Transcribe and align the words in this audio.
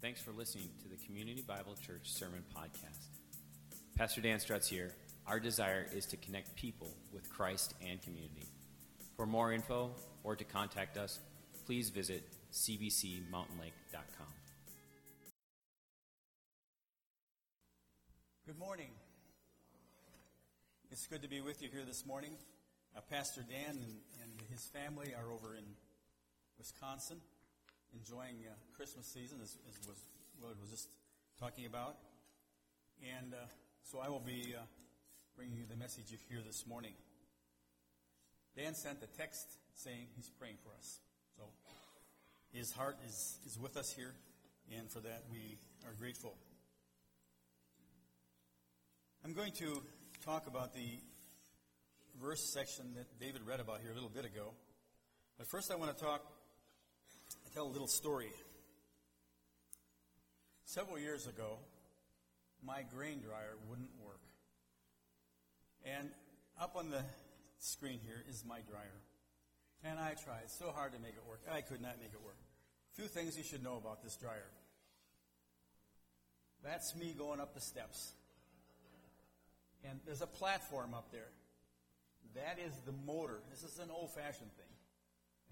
Thanks 0.00 0.20
for 0.20 0.30
listening 0.30 0.68
to 0.82 0.88
the 0.88 0.94
Community 1.06 1.42
Bible 1.42 1.74
Church 1.84 2.02
Sermon 2.04 2.44
Podcast. 2.56 3.08
Pastor 3.96 4.20
Dan 4.20 4.38
Strutz 4.38 4.68
here. 4.68 4.94
Our 5.26 5.40
desire 5.40 5.88
is 5.92 6.06
to 6.06 6.16
connect 6.16 6.54
people 6.54 6.94
with 7.12 7.28
Christ 7.28 7.74
and 7.84 8.00
community. 8.00 8.46
For 9.16 9.26
more 9.26 9.52
info 9.52 9.90
or 10.22 10.36
to 10.36 10.44
contact 10.44 10.96
us, 10.96 11.18
please 11.66 11.90
visit 11.90 12.22
cbcmountainlake.com. 12.52 14.26
Good 18.46 18.58
morning. 18.58 18.90
It's 20.92 21.08
good 21.08 21.22
to 21.22 21.28
be 21.28 21.40
with 21.40 21.60
you 21.60 21.70
here 21.72 21.84
this 21.84 22.06
morning. 22.06 22.34
Uh, 22.96 23.00
Pastor 23.10 23.44
Dan 23.48 23.70
and, 23.70 23.96
and, 24.22 24.32
his 24.48 24.64
family 24.66 25.12
are 25.12 25.30
over 25.32 25.56
in 25.56 25.64
Wisconsin 26.56 27.18
enjoying 27.94 28.36
uh, 28.46 28.54
Christmas 28.76 29.06
season, 29.06 29.38
as, 29.42 29.56
as 29.68 29.86
was 29.86 29.98
Willard 30.40 30.60
was 30.60 30.70
just 30.70 30.88
talking 31.38 31.66
about. 31.66 31.96
And 33.02 33.34
uh, 33.34 33.46
so 33.82 34.00
I 34.00 34.08
will 34.08 34.20
be 34.20 34.54
uh, 34.56 34.62
bringing 35.36 35.56
you 35.56 35.64
the 35.68 35.76
message 35.76 36.10
you 36.10 36.18
hear 36.28 36.40
this 36.44 36.66
morning. 36.66 36.92
Dan 38.56 38.74
sent 38.74 38.98
a 39.02 39.06
text 39.18 39.46
saying 39.74 40.06
he's 40.16 40.30
praying 40.38 40.56
for 40.62 40.70
us. 40.76 41.00
So 41.36 41.44
his 42.52 42.72
heart 42.72 42.96
is, 43.06 43.38
is 43.46 43.58
with 43.58 43.76
us 43.76 43.92
here, 43.96 44.14
and 44.76 44.90
for 44.90 45.00
that 45.00 45.22
we 45.30 45.58
are 45.86 45.94
grateful. 45.98 46.34
I'm 49.24 49.32
going 49.32 49.52
to 49.58 49.82
talk 50.24 50.46
about 50.46 50.74
the 50.74 50.98
verse 52.20 52.52
section 52.52 52.94
that 52.96 53.06
David 53.20 53.42
read 53.46 53.60
about 53.60 53.80
here 53.80 53.90
a 53.90 53.94
little 53.94 54.10
bit 54.10 54.24
ago. 54.24 54.54
But 55.36 55.46
first, 55.50 55.70
I 55.70 55.76
want 55.76 55.96
to 55.96 56.04
talk, 56.04 56.22
tell 57.54 57.66
a 57.66 57.72
little 57.72 57.88
story. 57.88 58.30
Several 60.64 60.98
years 60.98 61.26
ago, 61.26 61.58
my 62.64 62.82
grain 62.94 63.20
dryer 63.20 63.56
wouldn't 63.68 63.90
work. 64.04 64.20
And 65.84 66.10
up 66.60 66.76
on 66.76 66.90
the 66.90 67.02
screen 67.58 68.00
here 68.04 68.22
is 68.28 68.44
my 68.46 68.60
dryer. 68.68 69.00
And 69.84 69.98
I 69.98 70.14
tried 70.14 70.50
so 70.50 70.70
hard 70.74 70.92
to 70.92 70.98
make 70.98 71.12
it 71.12 71.22
work. 71.28 71.40
I 71.50 71.60
could 71.60 71.80
not 71.80 71.98
make 72.00 72.12
it 72.12 72.20
work. 72.24 72.36
Few 72.94 73.06
things 73.06 73.38
you 73.38 73.44
should 73.44 73.62
know 73.62 73.76
about 73.76 74.02
this 74.02 74.16
dryer. 74.16 74.50
That's 76.64 76.96
me 76.96 77.14
going 77.16 77.40
up 77.40 77.54
the 77.54 77.60
steps. 77.60 78.12
And 79.88 80.00
there's 80.04 80.22
a 80.22 80.26
platform 80.26 80.94
up 80.94 81.12
there. 81.12 81.30
That 82.34 82.58
is 82.58 82.72
the 82.84 82.92
motor. 83.06 83.40
This 83.50 83.62
is 83.62 83.78
an 83.78 83.90
old 83.90 84.12
fashioned 84.12 84.52
thing. 84.56 84.74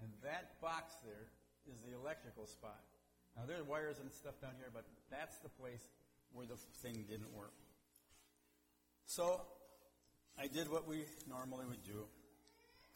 And 0.01 0.11
that 0.23 0.61
box 0.61 0.93
there 1.03 1.27
is 1.67 1.79
the 1.85 1.95
electrical 1.95 2.47
spot. 2.47 2.79
Now 3.35 3.43
there 3.45 3.59
are 3.59 3.63
wires 3.63 3.99
and 3.99 4.11
stuff 4.11 4.39
down 4.41 4.53
here, 4.57 4.69
but 4.73 4.85
that's 5.11 5.37
the 5.39 5.49
place 5.49 5.83
where 6.33 6.45
the 6.45 6.57
thing 6.81 7.05
didn't 7.09 7.33
work. 7.35 7.53
So 9.05 9.41
I 10.39 10.47
did 10.47 10.69
what 10.69 10.87
we 10.87 11.05
normally 11.29 11.65
would 11.65 11.83
do. 11.83 12.05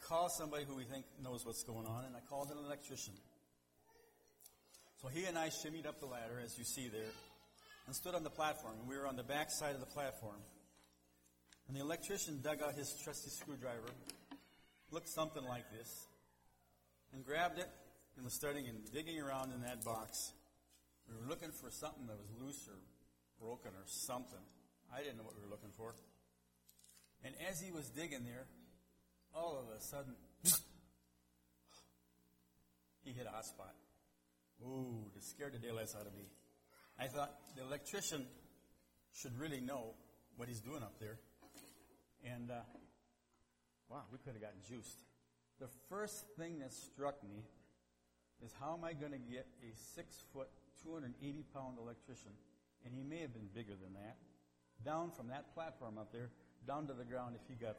Call 0.06 0.28
somebody 0.28 0.64
who 0.64 0.74
we 0.74 0.84
think 0.84 1.04
knows 1.22 1.46
what's 1.46 1.62
going 1.62 1.86
on, 1.86 2.04
and 2.04 2.16
I 2.16 2.20
called 2.28 2.50
an 2.50 2.58
electrician. 2.58 3.14
So 5.00 5.08
he 5.08 5.24
and 5.24 5.38
I 5.38 5.48
shimmied 5.48 5.86
up 5.86 6.00
the 6.00 6.06
ladder, 6.06 6.40
as 6.44 6.58
you 6.58 6.64
see 6.64 6.88
there, 6.88 7.12
and 7.86 7.94
stood 7.94 8.14
on 8.14 8.22
the 8.22 8.30
platform. 8.30 8.74
We 8.88 8.96
were 8.96 9.06
on 9.06 9.16
the 9.16 9.22
back 9.22 9.50
side 9.50 9.74
of 9.74 9.80
the 9.80 9.86
platform. 9.86 10.38
And 11.68 11.76
the 11.76 11.80
electrician 11.80 12.40
dug 12.42 12.62
out 12.62 12.74
his 12.74 12.92
trusty 13.02 13.30
screwdriver, 13.30 13.90
looked 14.90 15.08
something 15.08 15.44
like 15.44 15.64
this, 15.76 15.88
and 17.12 17.24
grabbed 17.24 17.58
it 17.58 17.68
and 18.16 18.24
was 18.24 18.34
starting 18.34 18.68
and 18.68 18.78
digging 18.92 19.20
around 19.20 19.52
in 19.52 19.62
that 19.62 19.84
box. 19.84 20.32
We 21.08 21.14
were 21.16 21.28
looking 21.28 21.50
for 21.50 21.70
something 21.70 22.06
that 22.06 22.16
was 22.16 22.28
loose 22.40 22.68
or 22.68 22.78
broken 23.40 23.72
or 23.72 23.84
something. 23.86 24.38
I 24.94 25.00
didn't 25.00 25.16
know 25.16 25.24
what 25.24 25.34
we 25.34 25.42
were 25.42 25.50
looking 25.50 25.72
for. 25.76 25.94
And 27.24 27.34
as 27.48 27.60
he 27.60 27.72
was 27.72 27.88
digging 27.90 28.24
there, 28.24 28.46
all 29.34 29.58
of 29.58 29.64
a 29.74 29.80
sudden, 29.80 30.14
he 33.04 33.12
hit 33.12 33.26
a 33.26 33.30
hot 33.30 33.46
spot. 33.46 33.74
Ooh, 34.62 35.10
it 35.16 35.24
scared 35.24 35.54
the 35.54 35.58
daylights 35.58 35.94
out 35.98 36.06
of 36.06 36.14
me. 36.14 36.26
I 36.98 37.06
thought 37.06 37.32
the 37.56 37.62
electrician 37.62 38.26
should 39.12 39.38
really 39.38 39.60
know 39.60 39.94
what 40.36 40.48
he's 40.48 40.60
doing 40.60 40.82
up 40.82 40.98
there. 41.00 41.18
And, 42.24 42.50
uh, 42.50 42.60
wow, 43.88 44.02
we 44.12 44.18
could 44.18 44.34
have 44.34 44.42
gotten 44.42 44.60
juiced. 44.68 45.02
The 45.58 45.68
first 45.88 46.24
thing 46.36 46.60
that 46.60 46.72
struck 46.72 47.22
me 47.24 47.44
is 48.44 48.52
how 48.58 48.74
am 48.74 48.84
I 48.84 48.92
going 48.92 49.12
to 49.12 49.22
get 49.22 49.46
a 49.62 49.70
six 49.94 50.26
foot, 50.34 50.50
280 50.82 51.14
pound 51.54 51.78
electrician, 51.78 52.34
and 52.84 52.92
he 52.94 53.02
may 53.02 53.22
have 53.22 53.32
been 53.32 53.48
bigger 53.54 53.78
than 53.78 53.94
that, 53.94 54.18
down 54.84 55.10
from 55.14 55.28
that 55.28 55.54
platform 55.54 55.96
up 55.98 56.10
there, 56.10 56.30
down 56.66 56.86
to 56.90 56.94
the 56.94 57.04
ground 57.04 57.38
if 57.38 57.46
he 57.46 57.54
got, 57.54 57.78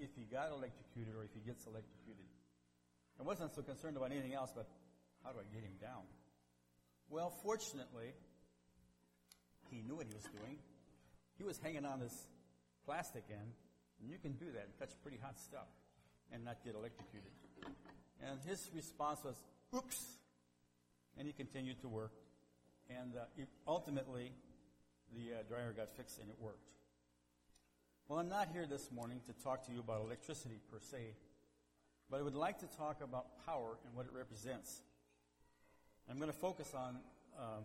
if 0.00 0.10
he 0.16 0.24
got 0.24 0.48
electrocuted 0.48 1.12
or 1.14 1.24
if 1.24 1.32
he 1.36 1.40
gets 1.44 1.68
electrocuted. 1.68 2.24
I 3.20 3.22
wasn't 3.22 3.52
so 3.54 3.60
concerned 3.60 3.96
about 3.96 4.10
anything 4.10 4.32
else, 4.32 4.52
but 4.56 4.66
how 5.22 5.32
do 5.32 5.38
I 5.38 5.46
get 5.52 5.62
him 5.62 5.76
down? 5.80 6.08
Well, 7.08 7.30
fortunately, 7.44 8.16
he 9.70 9.82
knew 9.84 9.96
what 9.96 10.06
he 10.08 10.14
was 10.14 10.24
doing. 10.24 10.56
He 11.36 11.44
was 11.44 11.58
hanging 11.58 11.84
on 11.84 12.00
this 12.00 12.28
plastic 12.84 13.24
end, 13.30 13.52
and 14.00 14.10
you 14.10 14.18
can 14.18 14.32
do 14.32 14.46
that 14.52 14.64
and 14.64 14.72
touch 14.78 14.96
pretty 15.02 15.18
hot 15.20 15.38
stuff 15.38 15.68
and 16.32 16.44
not 16.44 16.64
get 16.64 16.74
electrocuted. 16.74 17.30
And 18.24 18.40
his 18.46 18.70
response 18.74 19.20
was, 19.24 19.36
oops, 19.74 20.04
and 21.16 21.26
he 21.26 21.32
continued 21.32 21.80
to 21.80 21.88
work. 21.88 22.12
And 22.88 23.14
uh, 23.16 23.44
ultimately, 23.66 24.32
the 25.14 25.40
uh, 25.40 25.42
dryer 25.48 25.72
got 25.76 25.94
fixed 25.96 26.18
and 26.20 26.28
it 26.28 26.36
worked. 26.40 26.68
Well, 28.08 28.18
I'm 28.18 28.28
not 28.28 28.48
here 28.52 28.66
this 28.66 28.90
morning 28.92 29.20
to 29.26 29.44
talk 29.44 29.64
to 29.66 29.72
you 29.72 29.80
about 29.80 30.02
electricity 30.04 30.58
per 30.70 30.78
se, 30.80 31.14
but 32.10 32.20
I 32.20 32.22
would 32.22 32.34
like 32.34 32.58
to 32.58 32.66
talk 32.76 33.00
about 33.02 33.26
power 33.46 33.78
and 33.86 33.94
what 33.94 34.06
it 34.06 34.12
represents. 34.12 34.82
I'm 36.10 36.18
going 36.18 36.30
to 36.30 36.36
focus 36.36 36.74
on 36.74 36.98
um, 37.38 37.64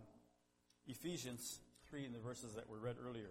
Ephesians 0.86 1.58
3 1.90 2.06
in 2.06 2.12
the 2.12 2.18
verses 2.18 2.54
that 2.54 2.68
were 2.68 2.78
read 2.78 2.96
earlier. 3.04 3.30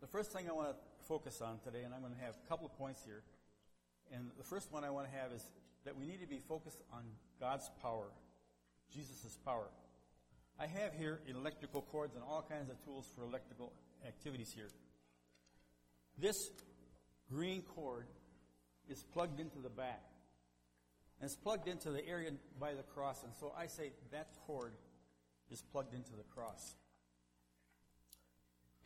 The 0.00 0.06
first 0.06 0.32
thing 0.32 0.48
I 0.48 0.52
want 0.52 0.68
to 0.68 0.74
focus 1.08 1.40
on 1.40 1.58
today, 1.64 1.82
and 1.84 1.92
I'm 1.94 2.00
going 2.00 2.14
to 2.14 2.20
have 2.20 2.34
a 2.44 2.48
couple 2.48 2.66
of 2.66 2.76
points 2.78 3.02
here. 3.04 3.22
And 4.12 4.30
the 4.36 4.44
first 4.44 4.72
one 4.72 4.84
I 4.84 4.90
want 4.90 5.10
to 5.10 5.16
have 5.16 5.32
is 5.32 5.44
that 5.84 5.96
we 5.96 6.06
need 6.06 6.20
to 6.20 6.26
be 6.26 6.40
focused 6.48 6.82
on 6.92 7.02
God's 7.38 7.70
power, 7.80 8.10
Jesus' 8.92 9.38
power. 9.44 9.68
I 10.58 10.66
have 10.66 10.92
here 10.94 11.20
electrical 11.26 11.82
cords 11.82 12.14
and 12.14 12.24
all 12.24 12.44
kinds 12.48 12.70
of 12.70 12.84
tools 12.84 13.06
for 13.14 13.22
electrical 13.22 13.72
activities 14.06 14.52
here. 14.54 14.68
This 16.18 16.36
green 17.30 17.62
cord 17.62 18.06
is 18.88 19.02
plugged 19.14 19.40
into 19.40 19.58
the 19.58 19.70
back. 19.70 20.02
And 21.20 21.30
it's 21.30 21.36
plugged 21.36 21.68
into 21.68 21.90
the 21.90 22.06
area 22.06 22.30
by 22.58 22.74
the 22.74 22.82
cross. 22.82 23.22
And 23.22 23.32
so 23.38 23.52
I 23.56 23.66
say 23.66 23.92
that 24.10 24.28
cord 24.46 24.72
is 25.50 25.62
plugged 25.72 25.94
into 25.94 26.12
the 26.12 26.24
cross. 26.34 26.74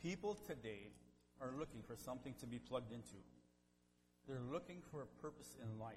People 0.01 0.37
today 0.47 0.91
are 1.41 1.51
looking 1.57 1.81
for 1.81 1.95
something 1.95 2.33
to 2.39 2.45
be 2.45 2.59
plugged 2.59 2.91
into. 2.91 3.17
They're 4.27 4.41
looking 4.51 4.81
for 4.91 5.01
a 5.01 5.21
purpose 5.21 5.55
in 5.61 5.79
life. 5.79 5.95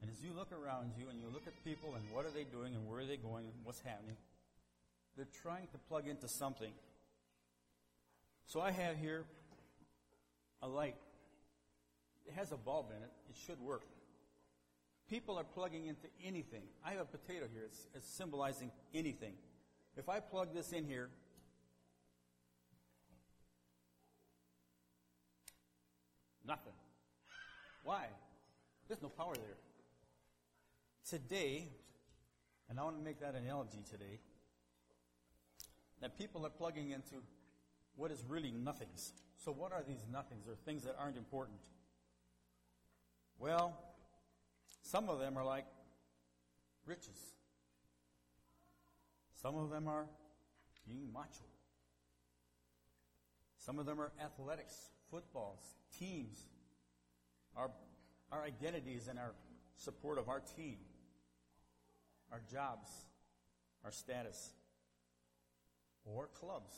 And 0.00 0.10
as 0.10 0.22
you 0.22 0.32
look 0.36 0.50
around 0.52 0.92
you 0.98 1.08
and 1.08 1.18
you 1.20 1.28
look 1.32 1.46
at 1.46 1.64
people 1.64 1.94
and 1.94 2.04
what 2.12 2.26
are 2.26 2.30
they 2.30 2.44
doing 2.44 2.74
and 2.74 2.86
where 2.86 3.00
are 3.00 3.06
they 3.06 3.16
going 3.16 3.46
and 3.46 3.54
what's 3.64 3.80
happening, 3.80 4.16
they're 5.16 5.28
trying 5.42 5.68
to 5.68 5.78
plug 5.88 6.08
into 6.08 6.28
something. 6.28 6.72
So 8.46 8.60
I 8.60 8.70
have 8.72 8.96
here 8.96 9.24
a 10.62 10.68
light. 10.68 10.96
It 12.26 12.34
has 12.34 12.52
a 12.52 12.56
bulb 12.56 12.86
in 12.90 13.02
it. 13.02 13.10
It 13.30 13.36
should 13.46 13.60
work. 13.60 13.82
People 15.08 15.38
are 15.38 15.44
plugging 15.44 15.86
into 15.86 16.08
anything. 16.24 16.62
I 16.84 16.92
have 16.92 17.00
a 17.00 17.04
potato 17.04 17.46
here. 17.52 17.64
It's, 17.66 17.86
it's 17.94 18.08
symbolizing 18.08 18.70
anything. 18.94 19.34
If 19.96 20.08
I 20.08 20.20
plug 20.20 20.54
this 20.54 20.72
in 20.72 20.84
here, 20.84 21.10
Nothing. 26.44 26.72
Why? 27.82 28.06
There's 28.88 29.02
no 29.02 29.08
power 29.08 29.34
there. 29.34 29.56
Today, 31.08 31.68
and 32.68 32.78
I 32.78 32.84
want 32.84 32.96
to 32.96 33.02
make 33.02 33.20
that 33.20 33.34
analogy 33.34 33.82
today, 33.90 34.20
that 36.00 36.18
people 36.18 36.44
are 36.46 36.50
plugging 36.50 36.90
into 36.90 37.16
what 37.96 38.10
is 38.10 38.22
really 38.28 38.50
nothings. 38.50 39.12
So, 39.44 39.52
what 39.52 39.72
are 39.72 39.82
these 39.86 40.04
nothings 40.12 40.46
or 40.48 40.54
things 40.64 40.84
that 40.84 40.96
aren't 40.98 41.16
important? 41.16 41.58
Well, 43.38 43.76
some 44.82 45.08
of 45.08 45.18
them 45.18 45.36
are 45.36 45.44
like 45.44 45.66
riches. 46.86 47.34
Some 49.40 49.56
of 49.56 49.70
them 49.70 49.88
are 49.88 50.06
being 50.86 51.12
macho. 51.12 51.44
Some 53.58 53.78
of 53.78 53.86
them 53.86 54.00
are 54.00 54.12
athletics, 54.20 54.90
footballs, 55.10 55.60
teams, 55.98 56.46
our, 57.56 57.70
our 58.30 58.42
identities 58.42 59.08
and 59.08 59.18
our 59.18 59.32
support 59.76 60.18
of 60.18 60.28
our 60.28 60.40
team, 60.56 60.76
our 62.30 62.40
jobs, 62.50 62.88
our 63.84 63.90
status, 63.90 64.52
or 66.04 66.28
clubs. 66.38 66.74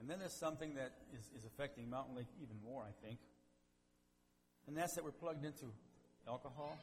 And 0.00 0.08
then 0.10 0.18
there's 0.18 0.32
something 0.32 0.74
that 0.74 0.92
is, 1.16 1.30
is 1.38 1.44
affecting 1.44 1.88
Mountain 1.88 2.16
Lake 2.16 2.26
even 2.42 2.56
more, 2.64 2.82
I 2.82 3.06
think. 3.06 3.18
And 4.66 4.76
that's 4.76 4.94
that 4.94 5.04
we're 5.04 5.12
plugged 5.12 5.44
into 5.44 5.66
alcohol, 6.26 6.78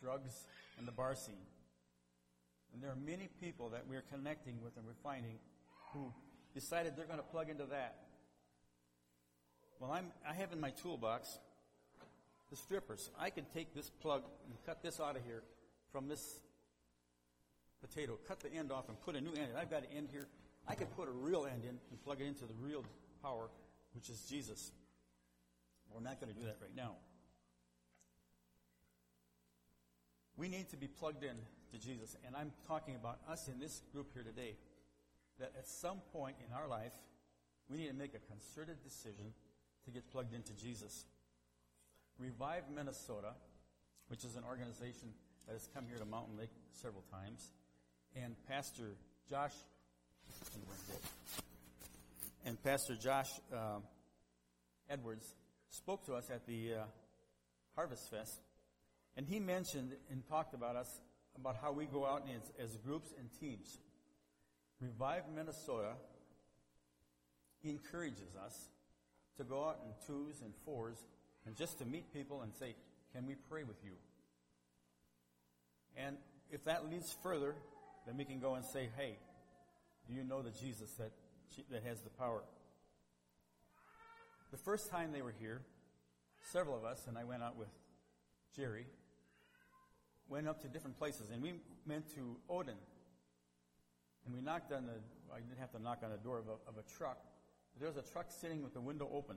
drugs, 0.00 0.46
and 0.78 0.86
the 0.86 0.92
bar 0.92 1.14
scene. 1.14 1.34
And 2.72 2.82
there 2.82 2.90
are 2.90 2.96
many 2.96 3.28
people 3.40 3.70
that 3.70 3.84
we're 3.88 4.04
connecting 4.12 4.62
with 4.62 4.76
and 4.76 4.86
we're 4.86 5.02
finding 5.02 5.38
who 5.92 6.12
decided 6.54 6.96
they're 6.96 7.06
going 7.06 7.18
to 7.18 7.24
plug 7.24 7.50
into 7.50 7.64
that. 7.66 7.96
Well, 9.80 9.90
I'm, 9.90 10.06
I 10.28 10.34
have 10.34 10.52
in 10.52 10.60
my 10.60 10.70
toolbox 10.70 11.38
the 12.50 12.56
strippers. 12.56 13.10
I 13.18 13.30
can 13.30 13.44
take 13.54 13.74
this 13.74 13.88
plug 13.88 14.22
and 14.46 14.54
cut 14.66 14.82
this 14.82 15.00
out 15.00 15.16
of 15.16 15.22
here 15.24 15.42
from 15.92 16.08
this 16.08 16.40
potato, 17.80 18.18
cut 18.28 18.40
the 18.40 18.52
end 18.52 18.72
off 18.72 18.88
and 18.88 19.00
put 19.00 19.16
a 19.16 19.20
new 19.20 19.30
end 19.30 19.50
in. 19.52 19.56
I've 19.56 19.70
got 19.70 19.82
an 19.82 19.88
end 19.96 20.08
here. 20.10 20.28
I 20.68 20.74
could 20.74 20.94
put 20.94 21.08
a 21.08 21.12
real 21.12 21.46
end 21.46 21.64
in 21.64 21.78
and 21.90 22.04
plug 22.04 22.20
it 22.20 22.26
into 22.26 22.44
the 22.44 22.54
real 22.60 22.84
power, 23.22 23.48
which 23.94 24.10
is 24.10 24.20
Jesus. 24.28 24.72
We're 25.92 26.02
not 26.02 26.20
going 26.20 26.32
to 26.32 26.38
do 26.38 26.46
that 26.46 26.58
right 26.60 26.74
now. 26.76 26.92
We 30.36 30.48
need 30.48 30.70
to 30.70 30.76
be 30.76 30.86
plugged 30.86 31.24
in 31.24 31.36
to 31.72 31.78
Jesus. 31.78 32.16
And 32.26 32.36
I'm 32.36 32.52
talking 32.66 32.94
about 32.94 33.18
us 33.28 33.48
in 33.48 33.58
this 33.58 33.82
group 33.92 34.12
here 34.14 34.22
today. 34.22 34.54
That 35.38 35.52
at 35.58 35.68
some 35.68 35.98
point 36.12 36.36
in 36.46 36.52
our 36.54 36.68
life, 36.68 36.92
we 37.70 37.78
need 37.78 37.88
to 37.88 37.94
make 37.94 38.14
a 38.14 38.32
concerted 38.32 38.82
decision 38.84 39.32
to 39.84 39.90
get 39.90 40.10
plugged 40.10 40.34
into 40.34 40.52
Jesus. 40.52 41.04
Revive 42.20 42.64
Minnesota, 42.74 43.32
which 44.08 44.24
is 44.24 44.36
an 44.36 44.44
organization 44.46 45.08
that 45.46 45.54
has 45.54 45.66
come 45.74 45.86
here 45.88 45.98
to 45.98 46.04
Mountain 46.04 46.36
Lake 46.36 46.50
several 46.70 47.02
times, 47.10 47.50
and 48.14 48.36
Pastor 48.46 48.94
Josh, 49.30 49.54
and 52.44 52.62
Pastor 52.62 52.94
Josh 52.96 53.30
uh, 53.54 53.78
Edwards 54.90 55.34
spoke 55.70 56.04
to 56.04 56.14
us 56.14 56.28
at 56.28 56.46
the 56.46 56.74
uh, 56.74 56.84
Harvest 57.74 58.10
Fest, 58.10 58.42
and 59.16 59.26
he 59.26 59.40
mentioned 59.40 59.92
and 60.10 60.22
talked 60.28 60.52
about 60.52 60.76
us 60.76 61.00
about 61.38 61.56
how 61.62 61.72
we 61.72 61.86
go 61.86 62.04
out 62.04 62.28
as, 62.36 62.70
as 62.70 62.76
groups 62.76 63.14
and 63.18 63.30
teams. 63.40 63.78
Revive 64.78 65.22
Minnesota 65.34 65.92
encourages 67.64 68.36
us 68.44 68.68
to 69.38 69.44
go 69.44 69.64
out 69.64 69.78
in 69.86 69.92
twos 70.06 70.42
and 70.42 70.52
fours 70.66 70.98
and 71.46 71.56
just 71.56 71.78
to 71.78 71.84
meet 71.84 72.12
people 72.12 72.42
and 72.42 72.54
say, 72.54 72.74
Can 73.14 73.26
we 73.26 73.34
pray 73.48 73.64
with 73.64 73.82
you? 73.84 73.92
And 75.96 76.16
if 76.50 76.64
that 76.64 76.90
leads 76.90 77.14
further, 77.22 77.54
then 78.06 78.16
we 78.16 78.24
can 78.24 78.40
go 78.40 78.54
and 78.54 78.64
say, 78.64 78.88
Hey, 78.96 79.18
do 80.06 80.14
you 80.14 80.24
know 80.24 80.42
the 80.42 80.50
Jesus 80.50 80.90
that, 80.92 81.12
that 81.70 81.82
has 81.84 82.00
the 82.00 82.10
power? 82.10 82.42
The 84.50 84.58
first 84.58 84.90
time 84.90 85.12
they 85.12 85.22
were 85.22 85.34
here, 85.38 85.62
several 86.50 86.76
of 86.76 86.84
us, 86.84 87.04
and 87.06 87.16
I 87.16 87.24
went 87.24 87.42
out 87.42 87.56
with 87.56 87.68
Jerry, 88.56 88.86
went 90.28 90.48
up 90.48 90.60
to 90.62 90.68
different 90.68 90.98
places, 90.98 91.30
and 91.30 91.40
we 91.40 91.54
went 91.86 92.12
to 92.16 92.36
Odin. 92.48 92.74
And 94.26 94.34
we 94.34 94.40
knocked 94.40 94.72
on 94.72 94.86
the, 94.86 94.94
I 95.32 95.38
didn't 95.38 95.58
have 95.60 95.70
to 95.72 95.82
knock 95.82 96.00
on 96.02 96.10
the 96.10 96.18
door 96.18 96.38
of 96.38 96.48
a, 96.48 96.68
of 96.68 96.76
a 96.78 96.98
truck, 96.98 97.18
there 97.78 97.88
was 97.88 97.96
a 97.96 98.02
truck 98.12 98.26
sitting 98.30 98.62
with 98.62 98.74
the 98.74 98.80
window 98.80 99.08
open. 99.12 99.36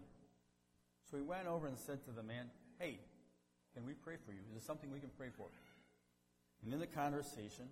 So 1.13 1.19
we 1.19 1.25
went 1.25 1.45
over 1.45 1.67
and 1.67 1.77
said 1.77 2.03
to 2.05 2.11
the 2.11 2.23
man, 2.23 2.49
Hey, 2.79 2.97
can 3.75 3.85
we 3.85 3.93
pray 3.93 4.15
for 4.25 4.31
you? 4.31 4.39
Is 4.47 4.53
there 4.53 4.65
something 4.65 4.89
we 4.89 4.99
can 4.99 5.11
pray 5.15 5.27
for? 5.37 5.45
And 6.65 6.73
in 6.73 6.79
the 6.79 6.87
conversation, 6.87 7.69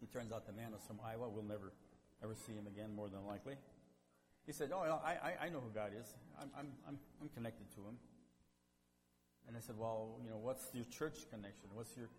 it 0.00 0.12
turns 0.12 0.30
out 0.30 0.46
the 0.46 0.52
man 0.52 0.70
was 0.70 0.82
from 0.86 1.00
Iowa. 1.04 1.28
We'll 1.28 1.42
never 1.42 1.72
ever 2.22 2.36
see 2.36 2.52
him 2.52 2.68
again, 2.68 2.94
more 2.94 3.08
than 3.08 3.26
likely. 3.26 3.54
He 4.46 4.52
said, 4.52 4.70
Oh, 4.72 4.78
I, 4.78 5.46
I 5.46 5.48
know 5.48 5.58
who 5.58 5.70
God 5.74 5.90
is. 6.00 6.14
I'm, 6.40 6.50
I'm, 6.56 6.66
I'm, 6.86 6.98
I'm 7.20 7.28
connected 7.30 7.66
to 7.74 7.80
him. 7.80 7.98
And 9.48 9.56
I 9.56 9.60
said, 9.60 9.74
Well, 9.76 10.20
you 10.22 10.30
know, 10.30 10.38
what's 10.38 10.68
your 10.74 10.84
church 10.84 11.26
connection? 11.32 11.68
What's 11.74 11.96
your, 11.96 12.10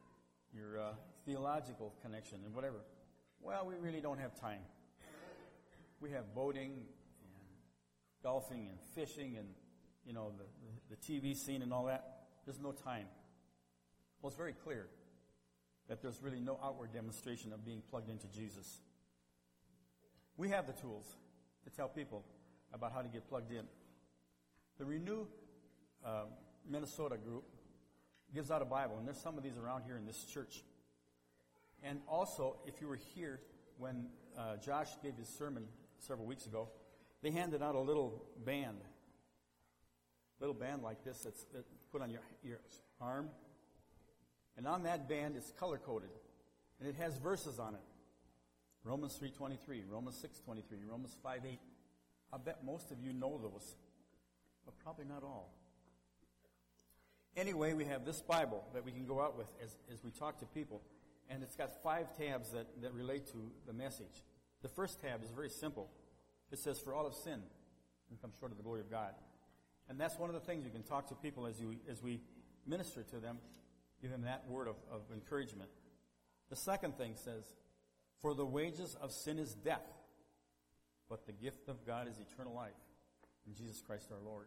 your 0.53 0.77
uh, 0.77 0.91
theological 1.25 1.95
connection 2.01 2.39
and 2.43 2.53
whatever? 2.53 2.81
Well, 3.39 3.65
we 3.65 3.75
really 3.75 4.01
don't 4.01 4.19
have 4.19 4.35
time. 4.37 4.59
We 6.01 6.11
have 6.11 6.35
boating 6.35 6.71
and 7.23 7.47
golfing 8.21 8.67
and 8.67 8.77
fishing 8.93 9.37
and 9.37 9.47
you 10.05 10.13
know, 10.13 10.31
the, 10.37 10.95
the, 10.95 11.21
TV 11.21 11.35
scene 11.35 11.61
and 11.61 11.73
all 11.73 11.85
that, 11.85 12.27
there's 12.45 12.59
no 12.59 12.71
time. 12.71 13.05
Well, 14.21 14.29
it's 14.29 14.37
very 14.37 14.53
clear 14.53 14.87
that 15.87 16.01
there's 16.01 16.21
really 16.21 16.39
no 16.39 16.59
outward 16.63 16.93
demonstration 16.93 17.53
of 17.53 17.65
being 17.65 17.81
plugged 17.89 18.09
into 18.09 18.27
Jesus. 18.27 18.79
We 20.37 20.49
have 20.49 20.67
the 20.67 20.73
tools 20.73 21.05
to 21.63 21.69
tell 21.69 21.89
people 21.89 22.23
about 22.73 22.93
how 22.93 23.01
to 23.01 23.09
get 23.09 23.27
plugged 23.27 23.51
in. 23.51 23.65
The 24.77 24.85
Renew 24.85 25.25
uh, 26.05 26.23
Minnesota 26.69 27.17
group 27.17 27.43
gives 28.33 28.51
out 28.51 28.61
a 28.61 28.65
Bible, 28.65 28.97
and 28.97 29.07
there's 29.07 29.21
some 29.21 29.37
of 29.37 29.43
these 29.43 29.57
around 29.57 29.83
here 29.83 29.97
in 29.97 30.05
this 30.05 30.23
church. 30.23 30.63
And 31.83 31.99
also, 32.07 32.57
if 32.65 32.81
you 32.81 32.87
were 32.87 32.99
here 33.15 33.39
when 33.77 34.07
uh, 34.37 34.57
Josh 34.57 34.89
gave 35.01 35.15
his 35.15 35.27
sermon 35.27 35.65
several 35.99 36.27
weeks 36.27 36.45
ago, 36.45 36.69
they 37.21 37.31
handed 37.31 37.61
out 37.61 37.75
a 37.75 37.79
little 37.79 38.23
band 38.45 38.77
little 40.39 40.53
band 40.53 40.81
like 40.83 41.03
this 41.03 41.19
that's, 41.19 41.45
put 41.91 42.01
on 42.01 42.09
your, 42.09 42.21
your 42.43 42.59
arm. 43.01 43.29
And 44.57 44.67
on 44.67 44.83
that 44.83 45.07
band 45.07 45.35
is 45.35 45.53
color 45.59 45.77
coded. 45.77 46.09
And 46.79 46.87
it 46.87 46.95
has 46.95 47.17
verses 47.17 47.59
on 47.59 47.75
it. 47.75 47.81
Romans 48.83 49.19
3.23, 49.21 49.81
Romans 49.89 50.23
6.23, 50.47 50.63
Romans 50.89 51.15
5.8. 51.25 51.57
I 52.31 52.37
bet 52.37 52.63
most 52.63 52.91
of 52.91 52.97
you 53.01 53.11
know 53.11 53.39
those, 53.41 53.75
but 54.65 54.77
probably 54.79 55.05
not 55.05 55.23
all. 55.23 55.53
Anyway, 57.35 57.73
we 57.73 57.85
have 57.85 58.05
this 58.05 58.21
Bible 58.21 58.63
that 58.73 58.85
we 58.85 58.91
can 58.91 59.05
go 59.05 59.21
out 59.21 59.37
with 59.37 59.47
as, 59.63 59.75
as 59.93 60.03
we 60.03 60.11
talk 60.11 60.39
to 60.39 60.45
people, 60.45 60.81
and 61.29 61.43
it's 61.43 61.55
got 61.55 61.81
five 61.83 62.17
tabs 62.17 62.51
that, 62.51 62.67
that 62.81 62.93
relate 62.93 63.27
to 63.27 63.51
the 63.67 63.73
message. 63.73 64.23
The 64.61 64.69
first 64.69 65.01
tab 65.01 65.23
is 65.23 65.29
very 65.31 65.49
simple. 65.49 65.89
It 66.51 66.59
says, 66.59 66.79
For 66.79 66.93
all 66.93 67.05
of 67.05 67.13
sin 67.13 67.41
and 68.09 68.21
come 68.21 68.31
short 68.39 68.51
of 68.51 68.57
the 68.57 68.63
glory 68.63 68.81
of 68.81 68.89
God. 68.89 69.13
And 69.89 69.99
that's 69.99 70.19
one 70.19 70.29
of 70.29 70.35
the 70.35 70.41
things 70.41 70.63
you 70.63 70.71
can 70.71 70.83
talk 70.83 71.07
to 71.09 71.15
people 71.15 71.47
as, 71.47 71.59
you, 71.59 71.75
as 71.89 72.03
we 72.03 72.21
minister 72.67 73.03
to 73.03 73.17
them, 73.17 73.39
give 74.01 74.11
them 74.11 74.21
that 74.21 74.47
word 74.47 74.67
of, 74.67 74.75
of 74.91 75.01
encouragement. 75.13 75.69
The 76.49 76.55
second 76.55 76.97
thing 76.97 77.13
says, 77.15 77.43
For 78.21 78.35
the 78.35 78.45
wages 78.45 78.95
of 79.01 79.11
sin 79.11 79.39
is 79.39 79.53
death, 79.53 79.87
but 81.09 81.25
the 81.25 81.33
gift 81.33 81.67
of 81.67 81.85
God 81.85 82.07
is 82.07 82.15
eternal 82.19 82.53
life 82.53 82.71
in 83.47 83.55
Jesus 83.55 83.81
Christ 83.81 84.09
our 84.11 84.23
Lord. 84.23 84.45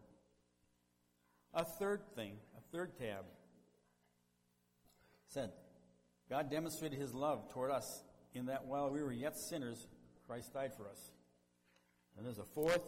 A 1.53 1.65
third 1.65 2.01
thing, 2.15 2.37
a 2.57 2.61
third 2.75 2.97
tab, 2.97 3.25
said, 5.27 5.51
God 6.29 6.49
demonstrated 6.49 6.97
his 6.97 7.13
love 7.13 7.51
toward 7.51 7.69
us 7.69 8.03
in 8.33 8.47
that 8.47 8.65
while 8.65 8.89
we 8.89 9.03
were 9.03 9.11
yet 9.11 9.37
sinners, 9.37 9.87
Christ 10.25 10.53
died 10.53 10.73
for 10.75 10.87
us. 10.87 11.11
And 12.17 12.25
there's 12.25 12.39
a 12.39 12.43
fourth, 12.43 12.81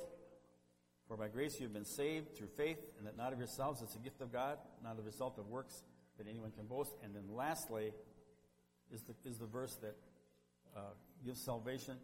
for 1.07 1.17
by 1.17 1.27
grace 1.27 1.59
you 1.59 1.65
have 1.65 1.73
been 1.73 1.85
saved 1.85 2.35
through 2.35 2.49
faith, 2.57 2.79
and 2.97 3.05
that 3.05 3.15
not 3.15 3.31
of 3.31 3.39
yourselves, 3.39 3.81
it's 3.81 3.95
a 3.95 3.99
gift 3.99 4.21
of 4.21 4.31
God, 4.31 4.57
not 4.83 4.97
the 4.97 5.03
result 5.03 5.37
of 5.37 5.47
works 5.47 5.83
that 6.17 6.27
anyone 6.27 6.51
can 6.51 6.65
boast. 6.65 6.91
And 7.03 7.13
then 7.13 7.23
lastly 7.29 7.91
is 8.91 9.03
the, 9.03 9.13
is 9.29 9.37
the 9.37 9.45
verse 9.45 9.75
that 9.81 9.95
uh, 10.75 10.79
gives 11.23 11.43
salvation. 11.43 11.97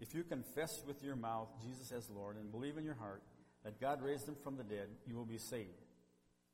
If 0.00 0.14
you 0.14 0.22
confess 0.22 0.70
with 0.86 1.02
your 1.02 1.16
mouth 1.16 1.48
Jesus 1.62 1.92
as 1.92 2.08
Lord 2.08 2.36
and 2.36 2.50
believe 2.50 2.78
in 2.78 2.84
your 2.84 2.94
heart 2.94 3.22
that 3.64 3.80
God 3.80 4.00
raised 4.02 4.28
him 4.28 4.36
from 4.42 4.56
the 4.56 4.62
dead, 4.64 4.88
you 5.06 5.16
will 5.16 5.24
be 5.24 5.38
saved. 5.38 5.84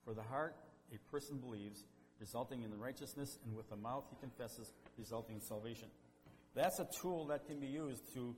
For 0.04 0.14
the 0.14 0.22
heart, 0.22 0.56
a 0.92 1.10
person 1.10 1.38
believes, 1.38 1.84
resulting 2.18 2.62
in 2.62 2.70
the 2.70 2.76
righteousness, 2.76 3.38
and 3.44 3.54
with 3.54 3.68
the 3.68 3.76
mouth 3.76 4.04
he 4.10 4.16
confesses, 4.20 4.72
resulting 4.98 5.36
in 5.36 5.40
salvation. 5.40 5.88
That's 6.54 6.78
a 6.78 6.88
tool 7.00 7.26
that 7.26 7.46
can 7.46 7.60
be 7.60 7.66
used 7.66 8.12
to 8.14 8.34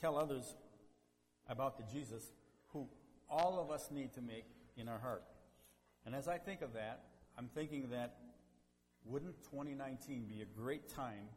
tell 0.00 0.18
others 0.18 0.56
about 1.48 1.78
the 1.78 1.84
Jesus 1.92 2.32
who 2.72 2.88
all 3.28 3.60
of 3.60 3.70
us 3.70 3.90
need 3.90 4.12
to 4.14 4.20
make 4.20 4.46
in 4.76 4.88
our 4.88 4.98
heart. 4.98 5.24
And 6.06 6.14
as 6.14 6.28
I 6.28 6.38
think 6.38 6.62
of 6.62 6.72
that, 6.74 7.04
I'm 7.36 7.48
thinking 7.48 7.90
that 7.90 8.16
wouldn't 9.04 9.42
2019 9.44 10.26
be 10.26 10.42
a 10.42 10.44
great 10.44 10.88
time 10.88 11.28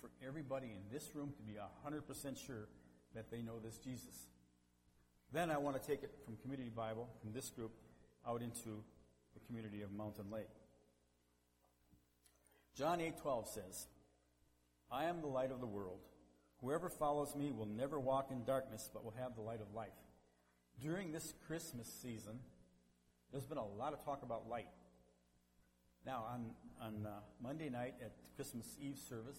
for 0.00 0.10
everybody 0.26 0.68
in 0.68 0.82
this 0.92 1.14
room 1.14 1.32
to 1.36 1.42
be 1.42 1.54
100% 1.54 2.38
sure 2.38 2.68
that 3.14 3.30
they 3.30 3.42
know 3.42 3.58
this 3.58 3.78
Jesus? 3.78 4.28
Then 5.32 5.50
I 5.50 5.58
want 5.58 5.80
to 5.80 5.86
take 5.86 6.02
it 6.02 6.12
from 6.24 6.36
Community 6.36 6.70
Bible, 6.70 7.08
from 7.20 7.32
this 7.32 7.50
group, 7.50 7.72
out 8.26 8.42
into 8.42 8.82
the 9.34 9.40
community 9.46 9.82
of 9.82 9.92
Mountain 9.92 10.30
Lake. 10.30 10.48
John 12.74 13.00
8:12 13.00 13.48
says, 13.48 13.88
"I 14.90 15.04
am 15.04 15.20
the 15.20 15.26
light 15.26 15.50
of 15.50 15.60
the 15.60 15.66
world. 15.66 16.00
Whoever 16.60 16.88
follows 16.88 17.34
me 17.34 17.52
will 17.52 17.66
never 17.66 17.98
walk 17.98 18.30
in 18.30 18.44
darkness, 18.44 18.88
but 18.92 19.04
will 19.04 19.12
have 19.12 19.34
the 19.34 19.42
light 19.42 19.60
of 19.60 19.72
life." 19.72 20.09
During 20.82 21.12
this 21.12 21.34
Christmas 21.46 21.88
season, 22.02 22.38
there's 23.32 23.44
been 23.44 23.58
a 23.58 23.66
lot 23.66 23.92
of 23.92 24.04
talk 24.04 24.22
about 24.22 24.48
light. 24.48 24.68
Now, 26.06 26.24
on, 26.32 26.50
on 26.80 27.06
uh, 27.06 27.10
Monday 27.42 27.68
night 27.68 27.94
at 28.02 28.12
Christmas 28.36 28.76
Eve 28.80 28.98
service, 29.08 29.38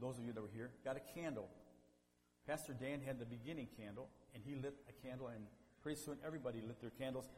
those 0.00 0.18
of 0.18 0.24
you 0.24 0.32
that 0.32 0.40
were 0.40 0.50
here, 0.54 0.70
got 0.84 0.96
a 0.96 1.18
candle. 1.18 1.48
Pastor 2.46 2.72
Dan 2.72 3.00
had 3.04 3.18
the 3.18 3.24
beginning 3.24 3.68
candle, 3.76 4.08
and 4.34 4.42
he 4.44 4.54
lit 4.54 4.74
a 4.88 5.06
candle, 5.06 5.28
and 5.28 5.44
pretty 5.82 6.00
soon 6.00 6.16
everybody 6.24 6.60
lit 6.60 6.80
their 6.80 6.90
candles. 6.90 7.28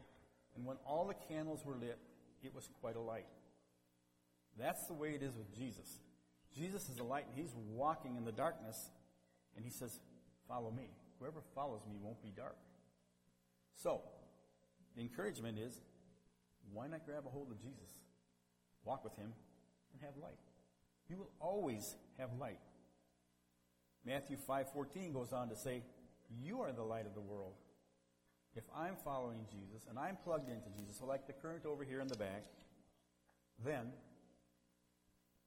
And 0.54 0.64
when 0.64 0.76
all 0.86 1.06
the 1.06 1.14
candles 1.28 1.64
were 1.64 1.76
lit, 1.76 1.98
it 2.42 2.54
was 2.54 2.68
quite 2.80 2.96
a 2.96 3.00
light. 3.00 3.26
That's 4.58 4.86
the 4.86 4.94
way 4.94 5.14
it 5.14 5.22
is 5.22 5.34
with 5.34 5.52
Jesus. 5.56 6.00
Jesus 6.56 6.88
is 6.88 6.96
the 6.96 7.04
light, 7.04 7.24
and 7.28 7.36
he's 7.36 7.54
walking 7.72 8.16
in 8.16 8.24
the 8.24 8.32
darkness, 8.32 8.90
and 9.56 9.64
he 9.64 9.70
says, 9.70 9.98
Follow 10.46 10.70
me. 10.70 10.90
Whoever 11.18 11.40
follows 11.54 11.80
me 11.88 11.96
won't 12.00 12.22
be 12.22 12.30
dark. 12.36 12.56
So, 13.74 14.02
the 14.94 15.02
encouragement 15.02 15.58
is 15.58 15.80
why 16.72 16.86
not 16.86 17.04
grab 17.04 17.24
a 17.26 17.30
hold 17.30 17.50
of 17.50 17.60
Jesus? 17.60 17.88
Walk 18.84 19.04
with 19.04 19.16
him 19.16 19.32
and 19.92 20.02
have 20.02 20.16
light. 20.22 20.38
You 21.08 21.16
will 21.16 21.30
always 21.40 21.96
have 22.18 22.30
light. 22.38 22.60
Matthew 24.04 24.36
5:14 24.36 25.12
goes 25.12 25.32
on 25.32 25.48
to 25.48 25.56
say, 25.56 25.82
"You 26.30 26.60
are 26.62 26.72
the 26.72 26.84
light 26.84 27.06
of 27.06 27.14
the 27.14 27.20
world." 27.20 27.56
If 28.54 28.64
I'm 28.72 28.96
following 28.96 29.46
Jesus 29.46 29.86
and 29.86 29.98
I'm 29.98 30.16
plugged 30.16 30.48
into 30.48 30.70
Jesus, 30.70 30.96
so 30.96 31.06
like 31.06 31.26
the 31.26 31.32
current 31.32 31.66
over 31.66 31.82
here 31.84 32.00
in 32.00 32.08
the 32.08 32.16
back, 32.16 32.44
then 33.58 33.92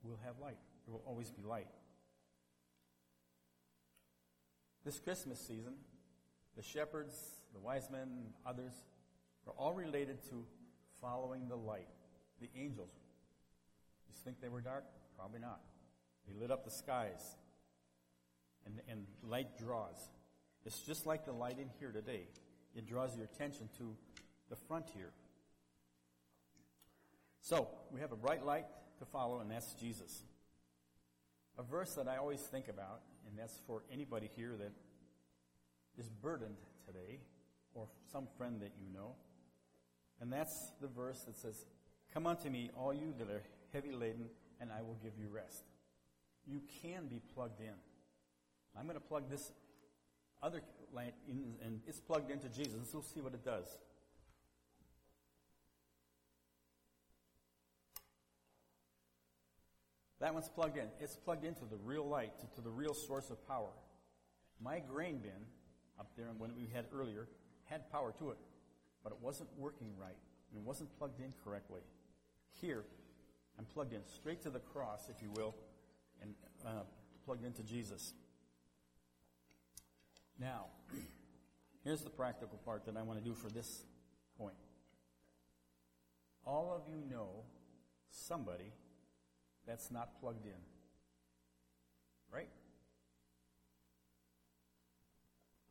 we'll 0.03 0.17
have 0.17 0.39
light. 0.39 0.59
There 0.85 0.93
will 0.93 1.03
always 1.05 1.31
be 1.31 1.41
light. 1.41 1.69
This 4.83 4.99
Christmas 4.99 5.39
season, 5.39 5.75
the 6.55 6.61
shepherds, 6.61 7.36
the 7.53 7.59
wise 7.59 7.89
men, 7.91 8.07
others 8.45 8.73
are 9.47 9.53
all 9.57 9.73
related 9.73 10.21
to 10.29 10.45
following 11.01 11.47
the 11.47 11.55
light. 11.55 11.87
The 12.41 12.49
angels. 12.55 12.91
You 14.07 14.15
think 14.23 14.41
they 14.41 14.49
were 14.49 14.61
dark? 14.61 14.83
Probably 15.17 15.39
not. 15.39 15.59
They 16.27 16.39
lit 16.39 16.51
up 16.51 16.65
the 16.65 16.71
skies. 16.71 17.37
And, 18.65 18.81
and 18.89 19.05
light 19.23 19.57
draws. 19.57 20.09
It's 20.65 20.81
just 20.81 21.05
like 21.05 21.25
the 21.25 21.31
light 21.31 21.57
in 21.59 21.69
here 21.79 21.91
today. 21.91 22.27
It 22.75 22.85
draws 22.85 23.15
your 23.15 23.25
attention 23.25 23.69
to 23.77 23.95
the 24.49 24.55
frontier. 24.55 25.11
So, 27.41 27.69
we 27.91 28.01
have 28.01 28.11
a 28.11 28.17
bright 28.17 28.45
light 28.45 28.65
to 28.99 29.05
follow, 29.05 29.39
and 29.39 29.49
that's 29.49 29.73
Jesus. 29.73 30.23
A 31.57 31.63
verse 31.63 31.93
that 31.95 32.07
I 32.07 32.17
always 32.17 32.41
think 32.41 32.67
about, 32.67 33.01
and 33.25 33.37
that's 33.39 33.57
for 33.65 33.83
anybody 33.91 34.29
here 34.35 34.55
that 34.59 34.73
is 35.97 36.09
burdened 36.09 36.57
today, 36.85 37.21
or 37.77 37.87
some 38.11 38.27
friend 38.37 38.59
that 38.61 38.71
you 38.81 38.93
know. 38.93 39.13
And 40.19 40.33
that's 40.33 40.71
the 40.81 40.87
verse 40.87 41.21
that 41.21 41.37
says, 41.37 41.65
Come 42.13 42.25
unto 42.25 42.49
me, 42.49 42.71
all 42.75 42.93
you 42.93 43.13
that 43.19 43.29
are 43.29 43.43
heavy 43.71 43.91
laden, 43.91 44.25
and 44.59 44.71
I 44.71 44.81
will 44.81 44.97
give 45.03 45.13
you 45.19 45.27
rest. 45.29 45.63
You 46.47 46.61
can 46.81 47.07
be 47.07 47.21
plugged 47.33 47.61
in. 47.61 47.73
I'm 48.77 48.85
going 48.85 48.95
to 48.95 49.05
plug 49.05 49.29
this 49.29 49.51
other 50.41 50.61
light 50.93 51.13
in, 51.27 51.55
and 51.63 51.81
it's 51.87 51.99
plugged 51.99 52.31
into 52.31 52.49
Jesus. 52.49 52.93
We'll 52.93 53.03
see 53.03 53.21
what 53.21 53.33
it 53.33 53.43
does. 53.43 53.65
That 60.19 60.33
one's 60.33 60.49
plugged 60.49 60.77
in. 60.77 60.87
It's 60.99 61.15
plugged 61.15 61.45
into 61.45 61.65
the 61.65 61.77
real 61.77 62.07
light, 62.07 62.39
to, 62.39 62.55
to 62.55 62.61
the 62.61 62.71
real 62.71 62.93
source 62.93 63.29
of 63.29 63.45
power. 63.47 63.69
My 64.59 64.79
grain 64.79 65.19
bin 65.19 65.45
up 65.99 66.11
there, 66.17 66.27
and 66.27 66.39
when 66.39 66.55
we 66.55 66.67
had 66.73 66.85
earlier, 66.95 67.27
had 67.69 67.91
power 67.91 68.13
to 68.19 68.31
it, 68.31 68.37
but 69.03 69.11
it 69.11 69.19
wasn't 69.21 69.49
working 69.57 69.89
right. 69.99 70.17
And 70.49 70.59
it 70.59 70.65
wasn't 70.65 70.95
plugged 70.97 71.19
in 71.19 71.33
correctly. 71.43 71.81
Here, 72.61 72.83
I'm 73.57 73.65
plugged 73.65 73.93
in 73.93 74.01
straight 74.05 74.41
to 74.43 74.49
the 74.49 74.59
cross, 74.59 75.09
if 75.09 75.21
you 75.21 75.29
will, 75.35 75.55
and 76.21 76.33
uh, 76.65 76.83
plugged 77.25 77.45
into 77.45 77.63
Jesus. 77.63 78.13
Now, 80.39 80.65
here's 81.83 82.01
the 82.01 82.09
practical 82.09 82.57
part 82.65 82.85
that 82.85 82.95
I 82.95 83.01
want 83.01 83.19
to 83.19 83.25
do 83.25 83.33
for 83.33 83.49
this 83.49 83.83
point. 84.37 84.55
All 86.45 86.71
of 86.73 86.87
you 86.89 87.01
know 87.09 87.43
somebody 88.09 88.71
that's 89.67 89.91
not 89.91 90.19
plugged 90.19 90.45
in. 90.45 90.61
Right? 92.33 92.49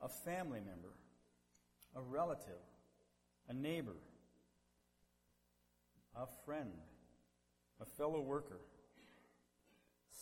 A 0.03 0.09
family 0.09 0.61
member, 0.61 0.93
a 1.97 2.01
relative, 2.01 2.61
a 3.49 3.55
neighbor, 3.55 3.97
a 6.15 6.27
friend, 6.45 6.71
a 7.81 7.85
fellow 7.85 8.21
worker, 8.21 8.61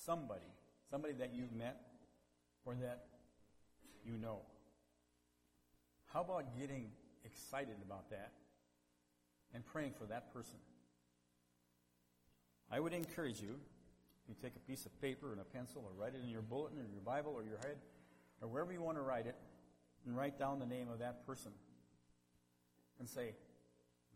somebody, 0.04 0.52
somebody 0.90 1.14
that 1.14 1.32
you've 1.34 1.52
met 1.52 1.80
or 2.64 2.74
that 2.76 3.06
you 4.04 4.16
know. 4.18 4.40
How 6.12 6.20
about 6.20 6.56
getting 6.58 6.90
excited 7.24 7.76
about 7.84 8.10
that 8.10 8.32
and 9.52 9.66
praying 9.66 9.92
for 9.98 10.04
that 10.06 10.32
person? 10.32 10.58
I 12.70 12.80
would 12.80 12.92
encourage 12.92 13.40
you, 13.40 13.56
you 14.28 14.34
take 14.40 14.56
a 14.56 14.60
piece 14.60 14.86
of 14.86 15.00
paper 15.00 15.32
and 15.32 15.40
a 15.40 15.44
pencil 15.44 15.82
or 15.84 15.90
write 16.00 16.14
it 16.14 16.22
in 16.22 16.30
your 16.30 16.42
bulletin 16.42 16.78
or 16.78 16.86
your 16.90 17.02
Bible 17.04 17.32
or 17.34 17.42
your 17.42 17.58
head 17.58 17.76
or 18.40 18.48
wherever 18.48 18.72
you 18.72 18.80
want 18.80 18.96
to 18.96 19.02
write 19.02 19.26
it 19.26 19.36
and 20.06 20.16
write 20.16 20.38
down 20.38 20.58
the 20.58 20.66
name 20.66 20.88
of 20.90 20.98
that 20.98 21.26
person 21.26 21.52
and 22.98 23.08
say, 23.08 23.34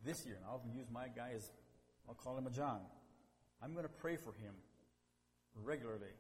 this 0.05 0.25
year, 0.27 0.37
and 0.37 0.45
I'll 0.45 0.63
use 0.75 0.87
my 0.93 1.09
guy 1.09 1.31
as, 1.35 1.51
I'll 2.09 2.15
call 2.15 2.37
him 2.39 2.47
a 2.47 2.51
John. 2.51 2.81
I'm 3.63 3.73
going 3.73 3.85
to 3.85 3.91
pray 3.91 4.17
for 4.17 4.33
him 4.33 4.55
regularly 5.57 6.15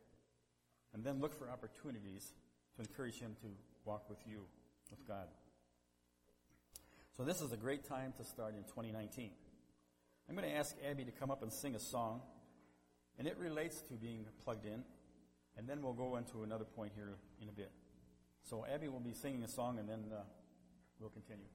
and 0.94 1.04
then 1.04 1.20
look 1.20 1.38
for 1.38 1.48
opportunities 1.50 2.32
to 2.76 2.82
encourage 2.82 3.18
him 3.18 3.36
to 3.42 3.48
walk 3.84 4.08
with 4.08 4.18
you, 4.26 4.40
with 4.90 5.06
God. 5.06 5.28
So 7.16 7.24
this 7.24 7.40
is 7.40 7.52
a 7.52 7.56
great 7.56 7.84
time 7.84 8.12
to 8.18 8.24
start 8.24 8.54
in 8.54 8.62
2019. 8.64 9.30
I'm 10.28 10.36
going 10.36 10.48
to 10.48 10.54
ask 10.54 10.76
Abby 10.88 11.04
to 11.04 11.10
come 11.10 11.30
up 11.30 11.42
and 11.42 11.52
sing 11.52 11.74
a 11.74 11.80
song, 11.80 12.20
and 13.18 13.26
it 13.26 13.36
relates 13.38 13.80
to 13.82 13.94
being 13.94 14.26
plugged 14.44 14.66
in, 14.66 14.84
and 15.56 15.68
then 15.68 15.82
we'll 15.82 15.94
go 15.94 16.16
into 16.16 16.42
another 16.42 16.64
point 16.64 16.92
here 16.94 17.16
in 17.42 17.48
a 17.48 17.52
bit. 17.52 17.70
So 18.42 18.64
Abby 18.66 18.88
will 18.88 19.00
be 19.00 19.12
singing 19.12 19.42
a 19.42 19.48
song, 19.48 19.78
and 19.78 19.88
then 19.88 20.04
uh, 20.12 20.22
we'll 20.98 21.10
continue. 21.10 21.46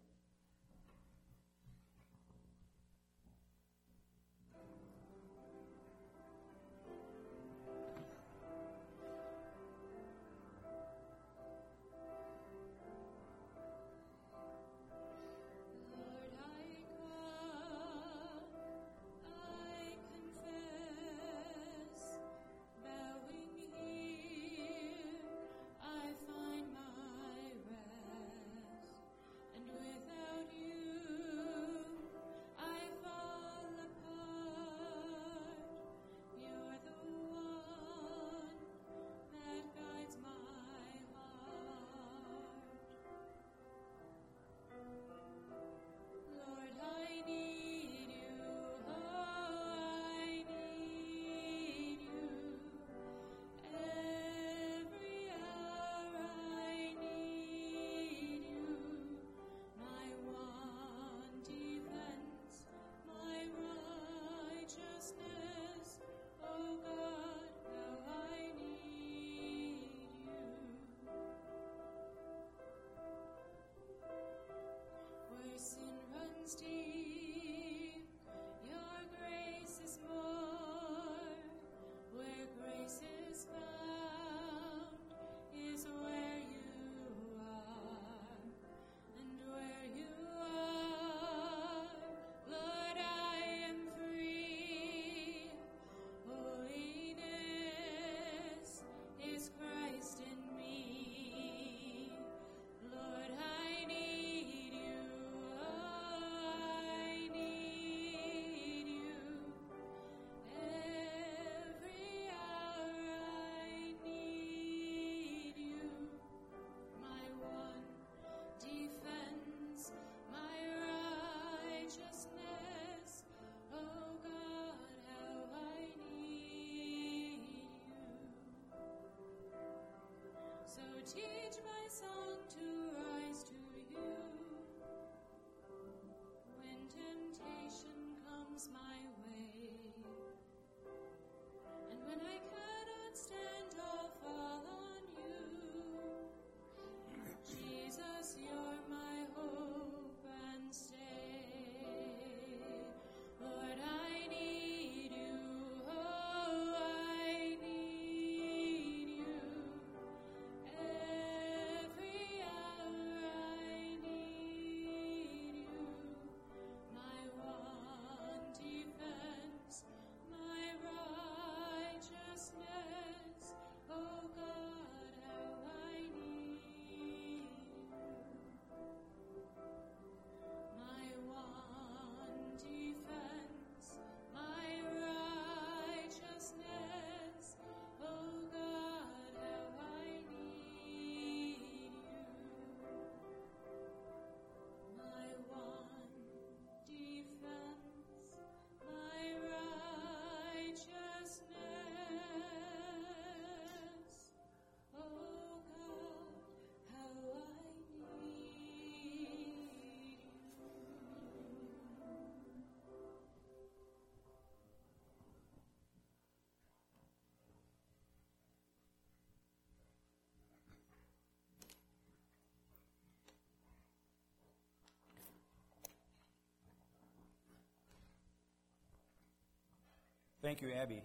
Thank 230.43 230.61
you, 230.61 230.73
Abby. 230.73 231.01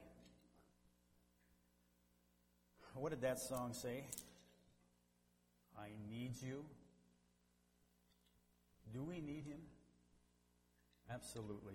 What 2.97 3.11
did 3.11 3.21
that 3.21 3.39
song 3.39 3.73
say? 3.73 4.03
I 5.79 5.91
need 6.11 6.33
you. 6.43 6.65
Do 8.93 9.05
we 9.05 9.21
need 9.21 9.45
him? 9.47 9.61
Absolutely. 11.09 11.75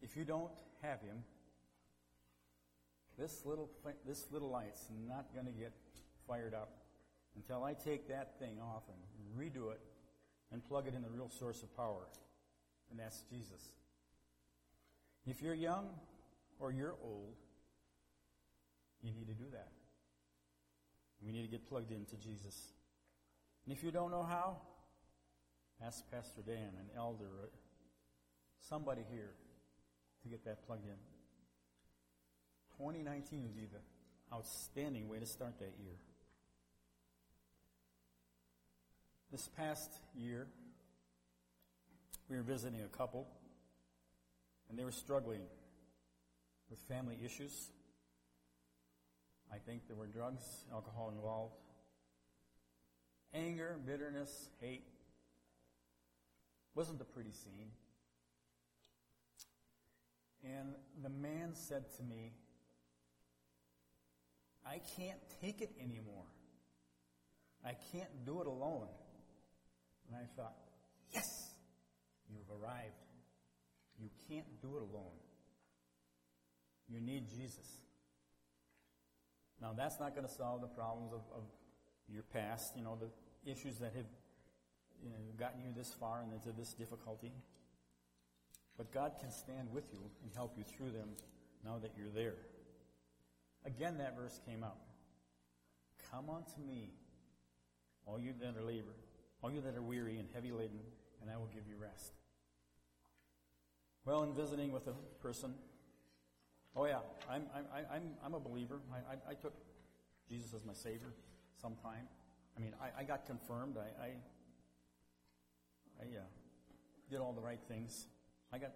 If 0.00 0.16
you 0.16 0.24
don't 0.24 0.52
have 0.82 1.00
him, 1.00 1.24
this 3.18 3.42
little 3.44 3.68
this 4.06 4.26
little 4.30 4.50
light's 4.50 4.86
not 5.08 5.34
going 5.34 5.46
to 5.46 5.52
get 5.52 5.72
fired 6.28 6.54
up 6.54 6.70
until 7.34 7.64
I 7.64 7.72
take 7.72 8.06
that 8.08 8.38
thing 8.38 8.60
off 8.60 8.84
and 8.88 9.36
redo 9.36 9.72
it 9.72 9.80
and 10.52 10.64
plug 10.64 10.86
it 10.86 10.94
in 10.94 11.02
the 11.02 11.10
real 11.10 11.28
source 11.28 11.64
of 11.64 11.76
power, 11.76 12.06
and 12.92 13.00
that's 13.00 13.24
Jesus. 13.28 13.72
If 15.26 15.42
you're 15.42 15.54
young 15.54 15.88
or 16.58 16.70
you're 16.70 16.94
old, 17.02 17.34
you 19.02 19.12
need 19.12 19.26
to 19.26 19.34
do 19.34 19.50
that. 19.52 19.72
We 21.24 21.32
need 21.32 21.42
to 21.42 21.48
get 21.48 21.68
plugged 21.68 21.90
into 21.90 22.16
Jesus. 22.16 22.72
And 23.64 23.76
if 23.76 23.82
you 23.82 23.90
don't 23.90 24.10
know 24.10 24.22
how, 24.22 24.58
ask 25.84 26.08
Pastor 26.10 26.42
Dan, 26.46 26.70
an 26.78 26.90
elder, 26.96 27.24
uh, 27.42 27.46
somebody 28.60 29.02
here 29.10 29.32
to 30.22 30.28
get 30.28 30.44
that 30.44 30.66
plugged 30.66 30.86
in. 30.86 30.96
2019 32.78 33.42
would 33.42 33.56
be 33.56 33.66
the 33.66 34.34
outstanding 34.34 35.08
way 35.08 35.18
to 35.18 35.26
start 35.26 35.58
that 35.58 35.72
year. 35.82 35.96
This 39.32 39.48
past 39.56 39.90
year, 40.14 40.46
we 42.28 42.36
were 42.36 42.42
visiting 42.42 42.82
a 42.82 42.96
couple, 42.96 43.26
and 44.68 44.78
they 44.78 44.84
were 44.84 44.92
struggling 44.92 45.42
with 46.70 46.78
family 46.88 47.18
issues. 47.24 47.70
I 49.52 49.58
think 49.58 49.86
there 49.86 49.96
were 49.96 50.06
drugs, 50.06 50.42
alcohol 50.72 51.12
involved, 51.14 51.54
anger, 53.32 53.78
bitterness, 53.86 54.48
hate. 54.60 54.84
Wasn't 56.74 57.00
a 57.00 57.04
pretty 57.04 57.32
scene. 57.32 57.70
And 60.44 60.74
the 61.02 61.08
man 61.08 61.54
said 61.54 61.84
to 61.96 62.02
me, 62.02 62.32
I 64.64 64.80
can't 64.96 65.18
take 65.40 65.60
it 65.60 65.70
anymore. 65.80 66.26
I 67.64 67.74
can't 67.92 68.24
do 68.24 68.40
it 68.40 68.46
alone. 68.46 68.88
And 70.08 70.16
I 70.16 70.26
thought, 70.36 70.54
yes, 71.12 71.24
you've 72.28 72.50
arrived. 72.60 73.05
You 74.00 74.08
can't 74.28 74.46
do 74.60 74.76
it 74.76 74.82
alone. 74.82 75.16
You 76.88 77.00
need 77.00 77.28
Jesus. 77.28 77.66
Now, 79.60 79.72
that's 79.76 79.98
not 79.98 80.14
going 80.14 80.26
to 80.26 80.32
solve 80.32 80.60
the 80.60 80.68
problems 80.68 81.12
of, 81.12 81.20
of 81.34 81.42
your 82.08 82.22
past, 82.22 82.76
you 82.76 82.84
know, 82.84 82.98
the 83.00 83.50
issues 83.50 83.78
that 83.78 83.92
have 83.94 84.04
you 85.02 85.10
know, 85.10 85.16
gotten 85.38 85.60
you 85.60 85.70
this 85.76 85.92
far 85.98 86.22
and 86.22 86.32
into 86.32 86.52
this 86.52 86.72
difficulty. 86.72 87.32
But 88.76 88.92
God 88.92 89.12
can 89.18 89.30
stand 89.30 89.72
with 89.72 89.84
you 89.92 90.00
and 90.22 90.30
help 90.34 90.54
you 90.56 90.64
through 90.64 90.90
them 90.90 91.08
now 91.64 91.78
that 91.82 91.92
you're 91.96 92.10
there. 92.14 92.34
Again, 93.64 93.98
that 93.98 94.16
verse 94.16 94.40
came 94.46 94.62
out. 94.62 94.76
Come 96.12 96.30
unto 96.30 96.60
me, 96.66 96.90
all 98.04 98.20
you 98.20 98.32
that 98.40 98.56
are 98.56 98.62
labor, 98.62 98.94
all 99.42 99.50
you 99.50 99.60
that 99.62 99.74
are 99.74 99.82
weary 99.82 100.18
and 100.18 100.28
heavy 100.32 100.52
laden, 100.52 100.78
and 101.20 101.30
I 101.30 101.36
will 101.36 101.50
give 101.52 101.66
you 101.66 101.74
rest. 101.80 102.12
Well, 104.06 104.22
in 104.22 104.32
visiting 104.34 104.70
with 104.70 104.86
a 104.86 104.92
person, 105.20 105.52
oh 106.76 106.86
yeah, 106.86 107.00
I'm, 107.28 107.42
I'm, 107.52 107.64
I'm, 107.92 108.02
I'm 108.24 108.34
a 108.34 108.40
believer. 108.40 108.78
I, 108.92 109.14
I, 109.14 109.32
I 109.32 109.34
took 109.34 109.52
Jesus 110.28 110.54
as 110.54 110.64
my 110.64 110.74
Savior 110.74 111.12
sometime. 111.60 112.06
I 112.56 112.60
mean, 112.60 112.72
I, 112.80 113.00
I 113.00 113.02
got 113.02 113.26
confirmed. 113.26 113.76
I, 113.76 114.04
I, 114.04 114.08
I 116.00 116.18
uh, 116.18 116.22
did 117.10 117.18
all 117.18 117.32
the 117.32 117.40
right 117.40 117.58
things. 117.66 118.06
I 118.52 118.58
got 118.58 118.70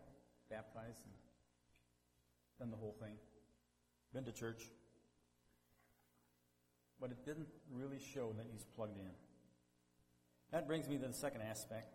baptized 0.50 0.98
and 1.04 1.14
done 2.58 2.72
the 2.72 2.76
whole 2.76 2.96
thing. 3.00 3.14
Been 4.12 4.24
to 4.24 4.32
church. 4.32 4.64
But 7.00 7.12
it 7.12 7.24
didn't 7.24 7.46
really 7.72 8.00
show 8.00 8.34
that 8.36 8.46
he's 8.50 8.64
plugged 8.64 8.98
in. 8.98 9.12
That 10.50 10.66
brings 10.66 10.88
me 10.88 10.98
to 10.98 11.06
the 11.06 11.12
second 11.12 11.42
aspect 11.42 11.94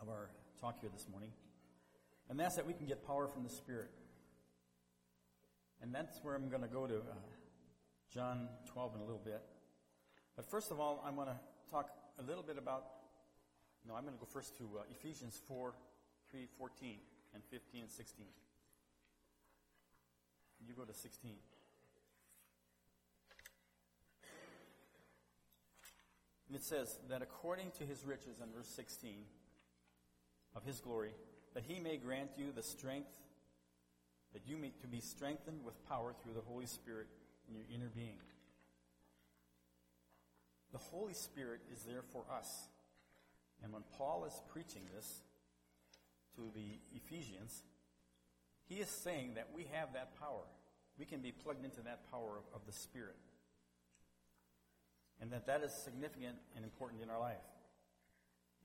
of 0.00 0.08
our 0.08 0.30
talk 0.60 0.80
here 0.80 0.90
this 0.92 1.06
morning. 1.08 1.30
And 2.30 2.38
that's 2.38 2.56
that 2.56 2.66
we 2.66 2.74
can 2.74 2.86
get 2.86 3.06
power 3.06 3.26
from 3.26 3.42
the 3.42 3.48
Spirit. 3.48 3.90
And 5.80 5.94
that's 5.94 6.18
where 6.22 6.34
I'm 6.34 6.48
going 6.48 6.62
to 6.62 6.68
go 6.68 6.86
to 6.86 6.96
uh, 6.96 7.14
John 8.12 8.48
12 8.72 8.96
in 8.96 9.00
a 9.00 9.04
little 9.04 9.22
bit. 9.24 9.40
But 10.36 10.50
first 10.50 10.70
of 10.70 10.80
all, 10.80 11.02
I'm 11.06 11.14
going 11.14 11.28
to 11.28 11.38
talk 11.70 11.90
a 12.18 12.22
little 12.22 12.42
bit 12.42 12.58
about, 12.58 12.84
no, 13.86 13.94
I'm 13.94 14.02
going 14.02 14.14
to 14.14 14.20
go 14.20 14.28
first 14.30 14.56
to 14.58 14.64
uh, 14.78 14.82
Ephesians 14.90 15.40
4, 15.48 15.74
3, 16.30 16.46
14, 16.58 16.96
and 17.34 17.42
15 17.50 17.82
and 17.82 17.90
16. 17.90 18.26
You 20.66 20.74
go 20.74 20.84
to 20.84 20.92
16. 20.92 21.30
And 26.48 26.56
it 26.56 26.64
says 26.64 26.98
that 27.08 27.22
according 27.22 27.70
to 27.78 27.84
his 27.84 28.04
riches 28.04 28.40
in 28.42 28.52
verse 28.54 28.68
16 28.68 29.24
of 30.56 30.64
his 30.64 30.80
glory, 30.80 31.12
that 31.54 31.64
he 31.66 31.80
may 31.80 31.96
grant 31.96 32.30
you 32.36 32.46
the 32.54 32.62
strength, 32.62 33.10
that 34.32 34.42
you 34.46 34.56
may 34.56 34.72
to 34.80 34.86
be 34.86 35.00
strengthened 35.00 35.64
with 35.64 35.88
power 35.88 36.14
through 36.22 36.34
the 36.34 36.40
Holy 36.40 36.66
Spirit 36.66 37.06
in 37.48 37.54
your 37.54 37.64
inner 37.74 37.90
being. 37.94 38.18
The 40.72 40.78
Holy 40.78 41.14
Spirit 41.14 41.60
is 41.72 41.82
there 41.82 42.02
for 42.12 42.24
us. 42.30 42.68
And 43.62 43.72
when 43.72 43.82
Paul 43.96 44.24
is 44.26 44.42
preaching 44.52 44.82
this 44.94 45.22
to 46.36 46.42
the 46.54 46.78
Ephesians, 46.94 47.62
he 48.68 48.76
is 48.76 48.88
saying 48.88 49.34
that 49.34 49.48
we 49.54 49.66
have 49.72 49.94
that 49.94 50.18
power. 50.20 50.44
We 50.98 51.06
can 51.06 51.20
be 51.20 51.32
plugged 51.32 51.64
into 51.64 51.80
that 51.82 52.10
power 52.10 52.36
of, 52.36 52.60
of 52.60 52.66
the 52.66 52.72
Spirit. 52.72 53.16
and 55.20 55.32
that 55.32 55.46
that 55.46 55.62
is 55.62 55.72
significant 55.72 56.36
and 56.54 56.64
important 56.64 57.02
in 57.02 57.10
our 57.10 57.18
life. 57.18 57.36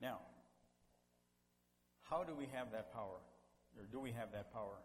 Now, 0.00 0.18
how 2.14 2.22
do 2.22 2.32
we 2.32 2.46
have 2.54 2.70
that 2.70 2.94
power? 2.94 3.18
Or 3.76 3.84
do 3.90 3.98
we 3.98 4.12
have 4.12 4.30
that 4.32 4.52
power? 4.52 4.78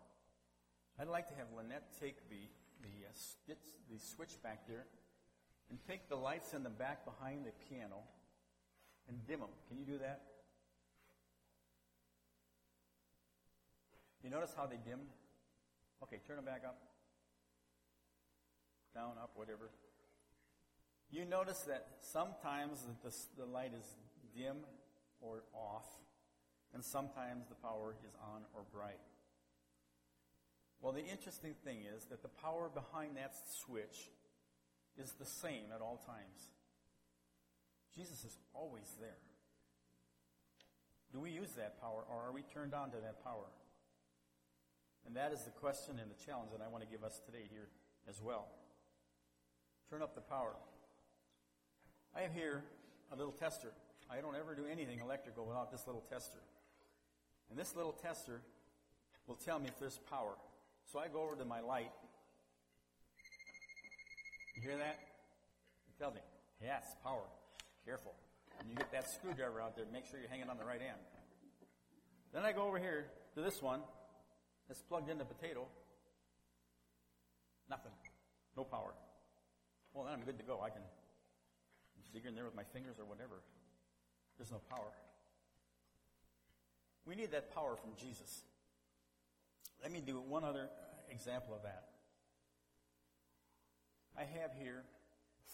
I'd 1.00 1.08
like 1.08 1.28
to 1.30 1.36
have 1.36 1.46
Lynette 1.56 1.86
take 2.02 2.28
the, 2.28 2.42
the, 2.82 3.06
uh, 3.06 3.54
the 3.92 4.00
switch 4.00 4.42
back 4.42 4.68
there 4.68 4.86
and 5.70 5.78
take 5.88 6.10
the 6.10 6.16
lights 6.16 6.54
in 6.56 6.64
the 6.64 6.72
back 6.72 7.06
behind 7.06 7.46
the 7.46 7.52
piano 7.70 8.02
and 9.08 9.16
dim 9.28 9.42
them. 9.42 9.50
Can 9.68 9.78
you 9.78 9.86
do 9.86 10.00
that? 10.00 10.22
You 14.24 14.32
notice 14.32 14.54
how 14.58 14.66
they 14.66 14.78
dimmed? 14.84 15.14
Okay, 16.02 16.18
turn 16.26 16.38
them 16.38 16.46
back 16.46 16.64
up. 16.66 16.78
Down, 18.96 19.12
up, 19.22 19.30
whatever. 19.36 19.70
You 21.12 21.26
notice 21.26 21.60
that 21.68 21.86
sometimes 22.02 22.82
the, 22.82 23.10
the, 23.10 23.16
the 23.38 23.46
light 23.46 23.72
is 23.78 23.86
dim 24.36 24.58
or 25.22 25.44
off, 25.54 25.86
and 26.74 26.84
sometimes 26.84 27.48
the 27.48 27.56
power 27.56 27.96
is 28.06 28.16
on 28.22 28.44
or 28.54 28.62
bright. 28.72 29.00
Well, 30.82 30.94
the 30.94 31.06
interesting 31.06 31.56
thing 31.66 31.80
is 31.96 32.06
that 32.06 32.22
the 32.22 32.30
power 32.30 32.70
behind 32.74 33.18
that 33.18 33.36
switch 33.50 34.10
is 34.98 35.12
the 35.20 35.26
same 35.26 35.72
at 35.76 35.82
all 35.82 36.02
times. 36.06 36.52
Jesus 37.96 38.24
is 38.24 38.38
always 38.54 38.96
there. 39.00 39.20
Do 41.12 41.20
we 41.20 41.32
use 41.32 41.52
that 41.58 41.82
power 41.82 42.04
or 42.10 42.28
are 42.28 42.32
we 42.32 42.44
turned 42.44 42.74
on 42.74 42.92
to 42.92 42.98
that 42.98 43.24
power? 43.24 43.50
And 45.06 45.16
that 45.16 45.34
is 45.34 45.42
the 45.42 45.52
question 45.52 45.98
and 46.00 46.10
the 46.12 46.26
challenge 46.26 46.52
that 46.52 46.62
I 46.64 46.68
want 46.68 46.84
to 46.84 46.90
give 46.90 47.04
us 47.04 47.20
today 47.26 47.50
here 47.50 47.68
as 48.08 48.22
well. 48.22 48.48
Turn 49.90 50.02
up 50.02 50.14
the 50.14 50.22
power. 50.22 50.54
I 52.16 52.22
have 52.22 52.34
here 52.34 52.64
a 53.12 53.16
little 53.16 53.32
tester. 53.32 53.72
I 54.10 54.22
don't 54.22 54.36
ever 54.36 54.56
do 54.56 54.66
anything 54.72 55.00
electrical 55.00 55.46
without 55.46 55.72
this 55.72 55.88
little 55.88 56.04
tester. 56.10 56.40
And 57.50 57.58
this 57.58 57.76
little 57.76 57.94
tester 57.94 58.42
will 59.28 59.36
tell 59.36 59.60
me 59.60 59.68
if 59.68 59.80
there's 59.80 60.00
power. 60.10 60.36
So 60.92 61.00
I 61.00 61.08
go 61.08 61.22
over 61.24 61.36
to 61.36 61.46
my 61.46 61.62
light. 61.62 61.92
You 64.56 64.62
hear 64.62 64.78
that? 64.78 65.00
It 65.88 66.00
tells 66.00 66.14
me, 66.14 66.22
yes, 66.62 66.84
power. 67.04 67.26
Careful. 67.86 68.14
And 68.60 68.70
you 68.70 68.76
get 68.76 68.92
that 68.92 69.10
screwdriver 69.10 69.62
out 69.62 69.76
there, 69.76 69.86
make 69.92 70.06
sure 70.06 70.20
you're 70.20 70.30
hanging 70.30 70.50
on 70.50 70.58
the 70.58 70.66
right 70.66 70.82
end. 70.82 71.00
Then 72.34 72.44
I 72.44 72.52
go 72.52 72.64
over 72.64 72.78
here 72.78 73.06
to 73.36 73.42
this 73.42 73.62
one 73.62 73.82
that's 74.68 74.82
plugged 74.82 75.10
into 75.10 75.26
potato. 75.26 75.66
Nothing. 77.70 77.92
No 78.58 78.64
power. 78.64 78.94
Well, 79.94 80.06
then 80.06 80.14
I'm 80.14 80.26
good 80.26 80.38
to 80.38 80.44
go. 80.44 80.62
I 80.62 80.70
can 80.70 80.82
dig 82.14 82.26
in 82.26 82.36
there 82.36 82.46
with 82.46 82.56
my 82.56 82.64
fingers 82.74 82.98
or 83.00 83.06
whatever. 83.06 83.42
There's 84.38 84.52
no 84.52 84.62
power. 84.70 84.92
We 87.06 87.16
need 87.16 87.32
that 87.32 87.54
power 87.54 87.76
from 87.76 87.92
Jesus. 88.00 88.44
Let 89.82 89.92
me 89.92 90.02
do 90.06 90.20
one 90.20 90.44
other 90.44 90.70
example 91.10 91.56
of 91.56 91.64
that. 91.64 91.86
I 94.18 94.24
have 94.42 94.52
here 94.60 94.84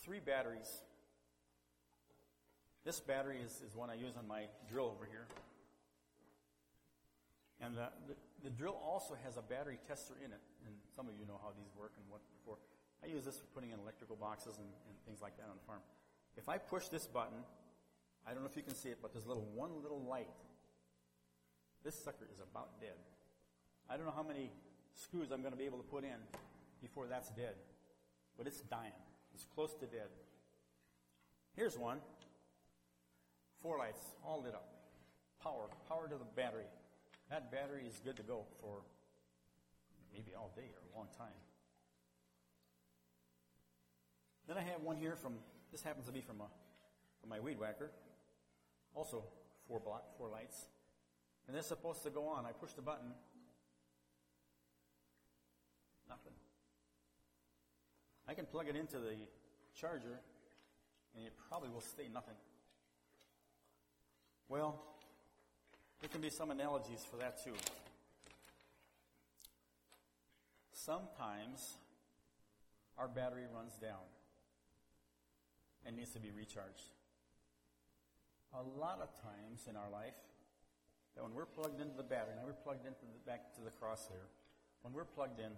three 0.04 0.20
batteries. 0.20 0.70
This 2.84 3.00
battery 3.00 3.38
is, 3.44 3.62
is 3.66 3.76
one 3.76 3.90
I 3.90 3.96
use 3.96 4.18
on 4.18 4.28
my 4.28 4.44
drill 4.70 4.86
over 4.86 5.06
here. 5.06 5.28
And 7.62 7.78
the, 7.78 7.88
the, 8.08 8.16
the, 8.44 8.50
drill 8.50 8.78
also 8.84 9.16
has 9.24 9.38
a 9.38 9.42
battery 9.42 9.80
tester 9.88 10.14
in 10.24 10.32
it. 10.32 10.42
And 10.66 10.76
some 10.96 11.08
of 11.08 11.14
you 11.18 11.26
know 11.26 11.40
how 11.42 11.50
these 11.56 11.72
work 11.80 11.94
and 11.98 12.06
what 12.10 12.22
for. 12.44 12.58
I 13.04 13.08
use 13.08 13.24
this 13.24 13.38
for 13.38 13.46
putting 13.54 13.72
in 13.72 13.80
electrical 13.80 14.16
boxes 14.16 14.58
and, 14.58 14.68
and 14.68 14.96
things 15.06 15.22
like 15.22 15.38
that 15.38 15.48
on 15.50 15.56
the 15.56 15.66
farm. 15.66 15.82
If 16.38 16.50
I 16.50 16.58
push 16.58 16.88
this 16.90 17.08
button, 17.08 17.38
I 18.28 18.34
don't 18.34 18.42
know 18.42 18.50
if 18.50 18.58
you 18.58 18.64
can 18.64 18.76
see 18.76 18.90
it, 18.90 18.98
but 19.02 19.14
there's 19.14 19.26
a 19.26 19.28
little 19.28 19.48
one 19.54 19.70
little 19.82 20.02
light. 20.02 20.28
This 21.86 21.94
sucker 22.04 22.26
is 22.34 22.40
about 22.42 22.82
dead. 22.82 22.98
I 23.88 23.96
don't 23.96 24.08
know 24.08 24.14
how 24.16 24.24
many 24.24 24.50
screws 24.96 25.30
I'm 25.32 25.42
going 25.42 25.54
to 25.54 25.58
be 25.58 25.66
able 25.66 25.78
to 25.78 25.84
put 25.84 26.04
in 26.04 26.18
before 26.82 27.06
that's 27.06 27.30
dead. 27.30 27.54
But 28.36 28.48
it's 28.48 28.62
dying. 28.62 28.98
It's 29.36 29.46
close 29.54 29.76
to 29.76 29.86
dead. 29.86 30.10
Here's 31.56 31.78
one. 31.78 32.00
Four 33.62 33.78
lights, 33.78 34.02
all 34.26 34.42
lit 34.42 34.56
up. 34.56 34.68
Power, 35.44 35.70
power 35.88 36.08
to 36.08 36.16
the 36.16 36.26
battery. 36.36 36.66
That 37.30 37.52
battery 37.52 37.84
is 37.88 38.02
good 38.04 38.18
to 38.18 38.24
go 38.24 38.46
for 38.62 38.82
maybe 40.12 40.32
all 40.36 40.52
day 40.56 40.64
or 40.74 40.82
a 40.92 40.98
long 40.98 41.08
time. 41.16 41.38
Then 44.48 44.58
I 44.58 44.62
have 44.62 44.82
one 44.82 44.98
here 44.98 45.16
from, 45.16 45.36
this 45.72 45.84
happens 45.84 46.08
to 46.08 46.12
be 46.12 46.22
from, 46.22 46.42
a, 46.42 46.48
from 47.22 47.30
my 47.30 47.40
weed 47.40 47.60
whacker. 47.60 47.92
Also 48.96 49.24
four 49.68 49.80
block, 49.80 50.18
four 50.18 50.30
lights. 50.30 50.66
And 51.48 51.56
they're 51.56 51.64
supposed 51.64 52.04
to 52.04 52.10
go 52.10 52.28
on. 52.28 52.46
I 52.46 52.52
push 52.52 52.74
the 52.74 52.82
button. 52.82 53.12
Nothing. 56.10 56.34
I 58.28 58.34
can 58.34 58.46
plug 58.46 58.68
it 58.68 58.76
into 58.76 58.98
the 58.98 59.16
charger 59.80 60.20
and 61.16 61.26
it 61.26 61.34
probably 61.50 61.70
will 61.70 61.82
stay 61.82 62.08
nothing. 62.14 62.36
Well, 64.50 64.82
there 66.02 66.10
can 66.10 66.22
be 66.22 66.30
some 66.30 66.52
analogies 66.52 67.06
for 67.10 67.18
that 67.18 67.44
too. 67.44 67.54
Sometimes 70.74 71.78
our 72.98 73.08
battery 73.08 73.46
runs 73.54 73.74
down 73.78 74.06
and 75.86 75.96
needs 75.96 76.12
to 76.12 76.20
be 76.20 76.32
recharged. 76.32 76.92
A 78.54 78.62
lot 78.62 79.00
of 79.02 79.10
times 79.22 79.68
in 79.70 79.76
our 79.76 79.90
life, 79.90 80.14
that 81.16 81.24
when 81.24 81.34
we're 81.34 81.46
plugged 81.46 81.80
into 81.80 81.96
the 81.96 82.04
battery, 82.04 82.36
now 82.36 82.46
we're 82.46 82.54
plugged 82.54 82.86
into 82.86 83.02
the, 83.02 83.20
back 83.26 83.56
to 83.56 83.62
the 83.62 83.72
crosshair, 83.72 84.28
when 84.82 84.94
we're 84.94 85.06
plugged 85.06 85.40
in, 85.40 85.52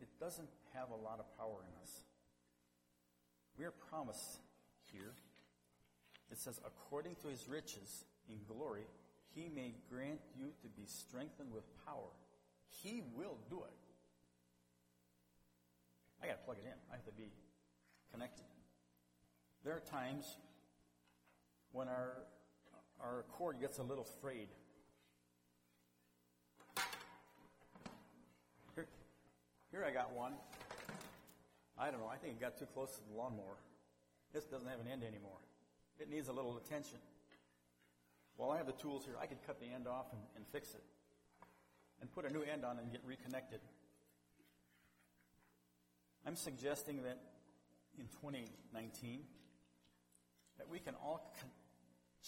it 0.00 0.08
doesn't 0.18 0.48
have 0.74 0.90
a 0.90 0.96
lot 0.96 1.20
of 1.20 1.38
power 1.38 1.62
in 1.62 1.74
us. 1.82 2.04
We 3.58 3.64
are 3.64 3.70
promised 3.70 4.40
here, 4.92 5.12
it 6.30 6.38
says, 6.38 6.60
according 6.64 7.16
to 7.22 7.28
his 7.28 7.46
riches 7.48 8.04
in 8.28 8.38
glory, 8.48 8.86
he 9.34 9.48
may 9.54 9.74
grant 9.90 10.20
you 10.36 10.46
to 10.62 10.68
be 10.68 10.86
strengthened 10.86 11.52
with 11.52 11.64
power. 11.84 12.10
He 12.82 13.02
will 13.14 13.38
do 13.50 13.62
it. 13.62 13.78
I 16.22 16.26
got 16.26 16.38
to 16.40 16.44
plug 16.44 16.56
it 16.58 16.66
in. 16.66 16.78
I 16.90 16.96
have 16.96 17.04
to 17.04 17.12
be 17.12 17.32
connected. 18.10 18.44
There 19.64 19.74
are 19.74 19.80
times 19.80 20.36
when 21.72 21.88
our 21.88 22.14
our 23.02 23.24
cord 23.32 23.60
gets 23.60 23.78
a 23.78 23.82
little 23.82 24.06
frayed. 24.20 24.48
Here, 28.74 28.86
here 29.70 29.84
I 29.84 29.90
got 29.90 30.12
one. 30.12 30.32
I 31.78 31.90
don't 31.90 32.00
know. 32.00 32.10
I 32.12 32.16
think 32.16 32.34
it 32.34 32.40
got 32.40 32.58
too 32.58 32.66
close 32.72 32.92
to 32.92 33.00
the 33.10 33.16
lawnmower. 33.16 33.58
This 34.32 34.44
doesn't 34.44 34.68
have 34.68 34.80
an 34.80 34.86
end 34.90 35.02
anymore. 35.02 35.38
It 35.98 36.08
needs 36.08 36.28
a 36.28 36.32
little 36.32 36.56
attention. 36.56 36.98
Well, 38.36 38.50
I 38.50 38.56
have 38.56 38.66
the 38.66 38.72
tools 38.72 39.04
here. 39.04 39.14
I 39.20 39.26
could 39.26 39.44
cut 39.46 39.60
the 39.60 39.66
end 39.66 39.86
off 39.86 40.06
and, 40.12 40.20
and 40.36 40.44
fix 40.52 40.74
it 40.74 40.82
and 42.00 42.12
put 42.12 42.24
a 42.24 42.30
new 42.30 42.42
end 42.42 42.64
on 42.64 42.78
and 42.78 42.90
get 42.90 43.00
reconnected. 43.04 43.60
I'm 46.26 46.36
suggesting 46.36 47.02
that 47.02 47.18
in 47.98 48.06
2019 48.20 49.20
that 50.58 50.68
we 50.68 50.78
can 50.78 50.94
all 50.94 51.34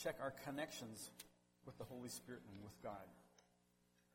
check 0.01 0.17
our 0.21 0.33
connections 0.45 1.11
with 1.67 1.79
the 1.79 1.85
Holy 1.85 2.09
Spirit 2.09 2.43
and 2.51 2.63
with 2.63 2.81
God. 2.83 3.07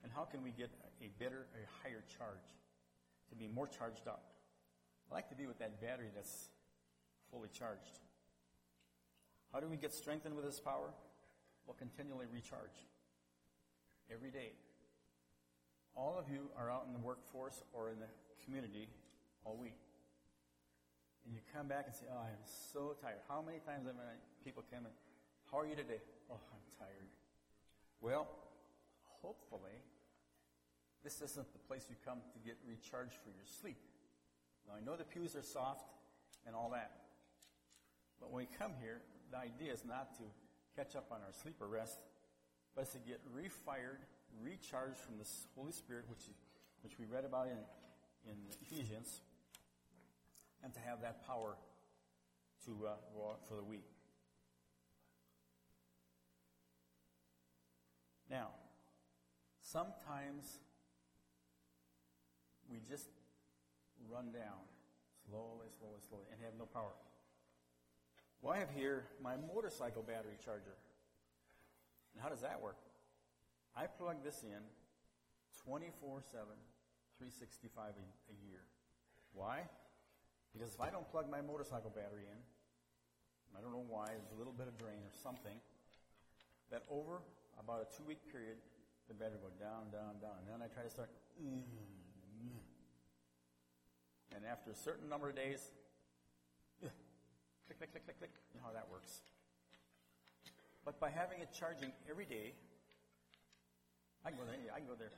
And 0.04 0.12
how 0.12 0.24
can 0.24 0.44
we 0.44 0.52
get 0.52 0.70
a 1.02 1.10
better, 1.22 1.48
a 1.56 1.64
higher 1.84 2.04
charge 2.18 2.46
to 3.30 3.36
be 3.36 3.48
more 3.48 3.68
charged 3.68 4.08
up? 4.08 4.24
I 5.12 5.16
like 5.16 5.30
to 5.30 5.36
be 5.36 5.48
with 5.48 5.60
that 5.60 5.82
battery 5.82 6.10
that's 6.14 6.50
fully 7.32 7.50
charged. 7.52 8.00
How 9.52 9.60
do 9.60 9.68
we 9.68 9.78
get 9.78 9.94
strengthened 9.94 10.36
with 10.36 10.46
this 10.46 10.60
power? 10.60 10.94
Well, 11.66 11.76
continually 11.78 12.26
recharge 12.32 12.86
every 14.12 14.32
day. 14.32 14.54
All 15.96 16.18
of 16.18 16.30
you 16.30 16.50
are 16.58 16.72
out 16.72 16.86
in 16.88 16.94
the 16.94 17.00
workforce 17.00 17.64
or 17.74 17.90
in 17.90 18.00
the 18.00 18.08
community 18.46 18.88
all 19.44 19.58
week. 19.58 19.78
And 21.26 21.34
you 21.34 21.42
come 21.54 21.68
back 21.68 21.86
and 21.88 21.96
say, 21.96 22.06
Oh, 22.10 22.22
I'm 22.22 22.46
so 22.74 22.96
tired. 23.02 23.20
How 23.28 23.42
many 23.42 23.60
times 23.60 23.86
have 23.86 23.96
people 24.44 24.64
come 24.72 24.86
in? 24.86 24.92
How 25.52 25.58
are 25.58 25.66
you 25.66 25.76
today? 25.76 25.98
Oh, 26.30 26.38
I'm 26.54 26.62
tired. 26.78 27.10
Well, 28.02 28.28
hopefully, 29.24 29.82
this 31.04 31.22
isn't 31.22 31.52
the 31.54 31.60
place 31.66 31.88
you 31.90 31.96
come 32.06 32.20
to 32.34 32.40
get 32.46 32.56
recharged 32.68 33.18
for 33.24 33.30
your 33.34 33.50
sleep. 33.60 33.82
Now, 34.68 34.76
I 34.78 34.86
know 34.86 34.96
the 34.96 35.06
pews 35.06 35.36
are 35.36 35.42
soft 35.42 35.90
and 36.46 36.56
all 36.56 36.70
that. 36.70 36.92
But 38.20 38.32
when 38.32 38.46
we 38.46 38.58
come 38.60 38.74
here, 38.80 39.02
the 39.32 39.40
idea 39.40 39.74
is 39.74 39.84
not 39.84 40.16
to 40.18 40.24
catch 40.76 40.96
up 40.96 41.08
on 41.10 41.18
our 41.26 41.34
sleeper 41.34 41.66
rest, 41.66 41.98
but 42.76 42.82
it's 42.82 42.94
to 42.94 43.00
get 43.00 43.20
refired, 43.34 44.06
recharged 44.44 45.00
from 45.00 45.18
the 45.18 45.26
Holy 45.56 45.72
Spirit, 45.72 46.06
which, 46.10 46.30
which 46.84 47.00
we 47.00 47.06
read 47.06 47.26
about 47.26 47.48
in, 47.48 47.58
in 48.30 48.38
Ephesians, 48.62 49.22
and 50.64 50.72
to 50.76 50.80
have 50.80 51.02
that 51.02 51.26
power 51.26 51.58
to 52.66 52.72
uh, 52.86 52.92
go 53.16 53.32
out 53.32 53.40
for 53.50 53.56
the 53.56 53.64
week. 53.64 53.90
Now, 58.30 58.50
sometimes 59.62 60.60
we 62.70 62.80
just 62.88 63.10
run 64.08 64.32
down 64.32 64.62
slowly, 65.28 65.68
slowly, 65.80 66.00
slowly, 66.08 66.26
and 66.32 66.40
have 66.44 66.54
no 66.58 66.66
power. 66.66 66.94
Well, 68.42 68.54
I 68.54 68.60
have 68.60 68.70
here 68.70 69.06
my 69.22 69.36
motorcycle 69.36 70.04
battery 70.04 70.38
charger. 70.44 70.78
And 72.14 72.24
how 72.24 72.30
does 72.30 72.42
that 72.42 72.62
work? 72.62 72.78
I 73.76 73.88
plug 73.88 74.24
this 74.24 74.44
in 74.44 74.62
24 75.66 76.22
7, 76.32 76.46
365 77.18 77.94
a, 77.94 78.48
year. 78.48 78.62
Why? 79.34 79.62
Because 80.54 80.74
if 80.74 80.82
I 80.82 80.90
don't 80.90 81.10
plug 81.12 81.30
my 81.30 81.42
motorcycle 81.42 81.90
battery 81.90 82.26
in, 82.32 82.40
I 83.58 83.62
don't 83.62 83.72
know 83.72 83.86
why, 83.88 84.08
there's 84.08 84.32
a 84.34 84.38
little 84.38 84.54
bit 84.54 84.68
of 84.68 84.78
drain 84.78 85.02
or 85.04 85.14
something, 85.22 85.58
that 86.72 86.84
over 86.90 87.22
about 87.60 87.84
a 87.84 87.88
two 87.96 88.04
week 88.08 88.20
period, 88.32 88.58
the 89.08 89.14
battery 89.14 89.38
will 89.42 89.52
go 89.52 89.60
down, 89.60 89.92
down, 89.92 90.18
down. 90.24 90.40
And 90.42 90.48
then 90.48 90.62
I 90.64 90.72
try 90.72 90.84
to 90.84 90.90
start, 90.90 91.10
mm-hmm. 91.36 92.58
and 94.36 94.46
after 94.46 94.72
a 94.72 94.76
certain 94.76 95.10
number 95.10 95.30
of 95.30 95.36
days, 95.36 95.72
click, 96.80 97.78
click, 97.78 97.92
click, 97.92 98.06
click, 98.06 98.18
click. 98.18 98.34
You 98.54 98.62
know 98.62 98.68
how 98.68 98.74
that 98.74 98.88
works. 98.90 99.22
But 100.86 101.00
by 101.00 101.10
having 101.10 101.42
it 101.42 101.50
charging 101.52 101.92
every 102.10 102.26
day, 102.26 102.54
I 104.26 104.30
can 104.30 104.40
go 104.40 104.46
there. 104.46 104.56
I 104.74 104.80
can 104.80 104.88
go 104.88 104.96
there. 104.98 105.12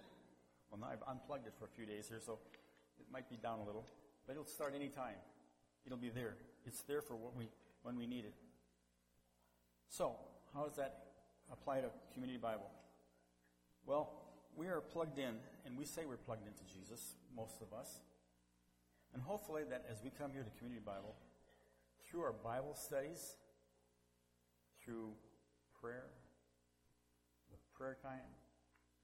Well, 0.69 0.79
now 0.79 0.87
I've 0.87 1.03
unplugged 1.07 1.47
it 1.47 1.53
for 1.59 1.65
a 1.65 1.73
few 1.75 1.85
days 1.85 2.07
here, 2.07 2.19
so 2.23 2.39
it 2.99 3.05
might 3.11 3.29
be 3.29 3.37
down 3.37 3.59
a 3.59 3.65
little, 3.65 3.85
but 4.25 4.33
it'll 4.33 4.45
start 4.45 4.73
any 4.75 4.87
time. 4.87 5.19
It'll 5.85 5.97
be 5.97 6.09
there. 6.09 6.35
It's 6.65 6.81
there 6.83 7.01
for 7.01 7.15
what 7.15 7.35
we 7.35 7.49
when 7.83 7.97
we 7.97 8.07
need 8.07 8.25
it. 8.25 8.33
So, 9.89 10.15
how 10.53 10.63
does 10.65 10.75
that 10.77 11.10
apply 11.51 11.81
to 11.81 11.89
Community 12.13 12.39
Bible? 12.39 12.69
Well, 13.85 14.11
we 14.55 14.67
are 14.67 14.81
plugged 14.81 15.17
in, 15.17 15.35
and 15.65 15.77
we 15.77 15.85
say 15.85 16.05
we're 16.05 16.17
plugged 16.17 16.47
into 16.47 16.63
Jesus, 16.65 17.15
most 17.35 17.61
of 17.61 17.73
us. 17.77 18.01
And 19.13 19.21
hopefully, 19.21 19.63
that 19.69 19.85
as 19.91 20.01
we 20.03 20.09
come 20.09 20.31
here 20.31 20.43
to 20.43 20.51
Community 20.57 20.81
Bible, 20.83 21.15
through 22.07 22.21
our 22.21 22.33
Bible 22.33 22.75
studies, 22.75 23.35
through 24.83 25.11
prayer, 25.79 26.07
the 27.51 27.57
prayer 27.77 27.97
time, 28.01 28.27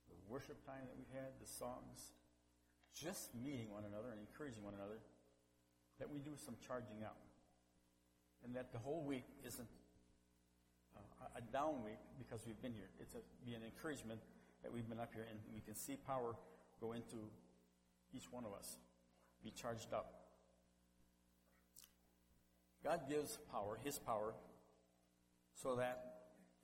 the 0.08 0.16
worship 0.28 0.64
time 0.64 0.84
that 0.88 0.96
we 0.96 1.04
had, 1.12 1.32
the 1.40 1.46
songs, 1.46 2.12
just 2.94 3.34
meeting 3.34 3.70
one 3.70 3.84
another 3.84 4.10
and 4.10 4.20
encouraging 4.20 4.64
one 4.64 4.74
another, 4.74 5.00
that 5.98 6.08
we 6.08 6.18
do 6.20 6.32
some 6.36 6.54
charging 6.66 7.04
up 7.04 7.18
and 8.44 8.54
that 8.54 8.72
the 8.72 8.78
whole 8.78 9.02
week 9.04 9.24
isn't 9.46 9.68
a 11.36 11.40
down 11.52 11.82
week 11.84 11.98
because 12.18 12.46
we've 12.46 12.60
been 12.60 12.72
here. 12.72 12.88
It's 13.00 13.14
a, 13.14 13.18
be 13.44 13.54
an 13.54 13.62
encouragement 13.64 14.20
that 14.62 14.72
we've 14.72 14.88
been 14.88 15.00
up 15.00 15.12
here 15.14 15.26
and 15.28 15.38
we 15.52 15.60
can 15.60 15.74
see 15.74 15.96
power 15.96 16.34
go 16.80 16.92
into 16.92 17.16
each 18.12 18.30
one 18.32 18.44
of 18.44 18.52
us, 18.52 18.78
be 19.42 19.50
charged 19.50 19.92
up. 19.92 20.14
God 22.84 23.02
gives 23.08 23.38
power, 23.50 23.78
His 23.82 23.98
power, 23.98 24.34
so 25.62 25.76
that, 25.76 26.04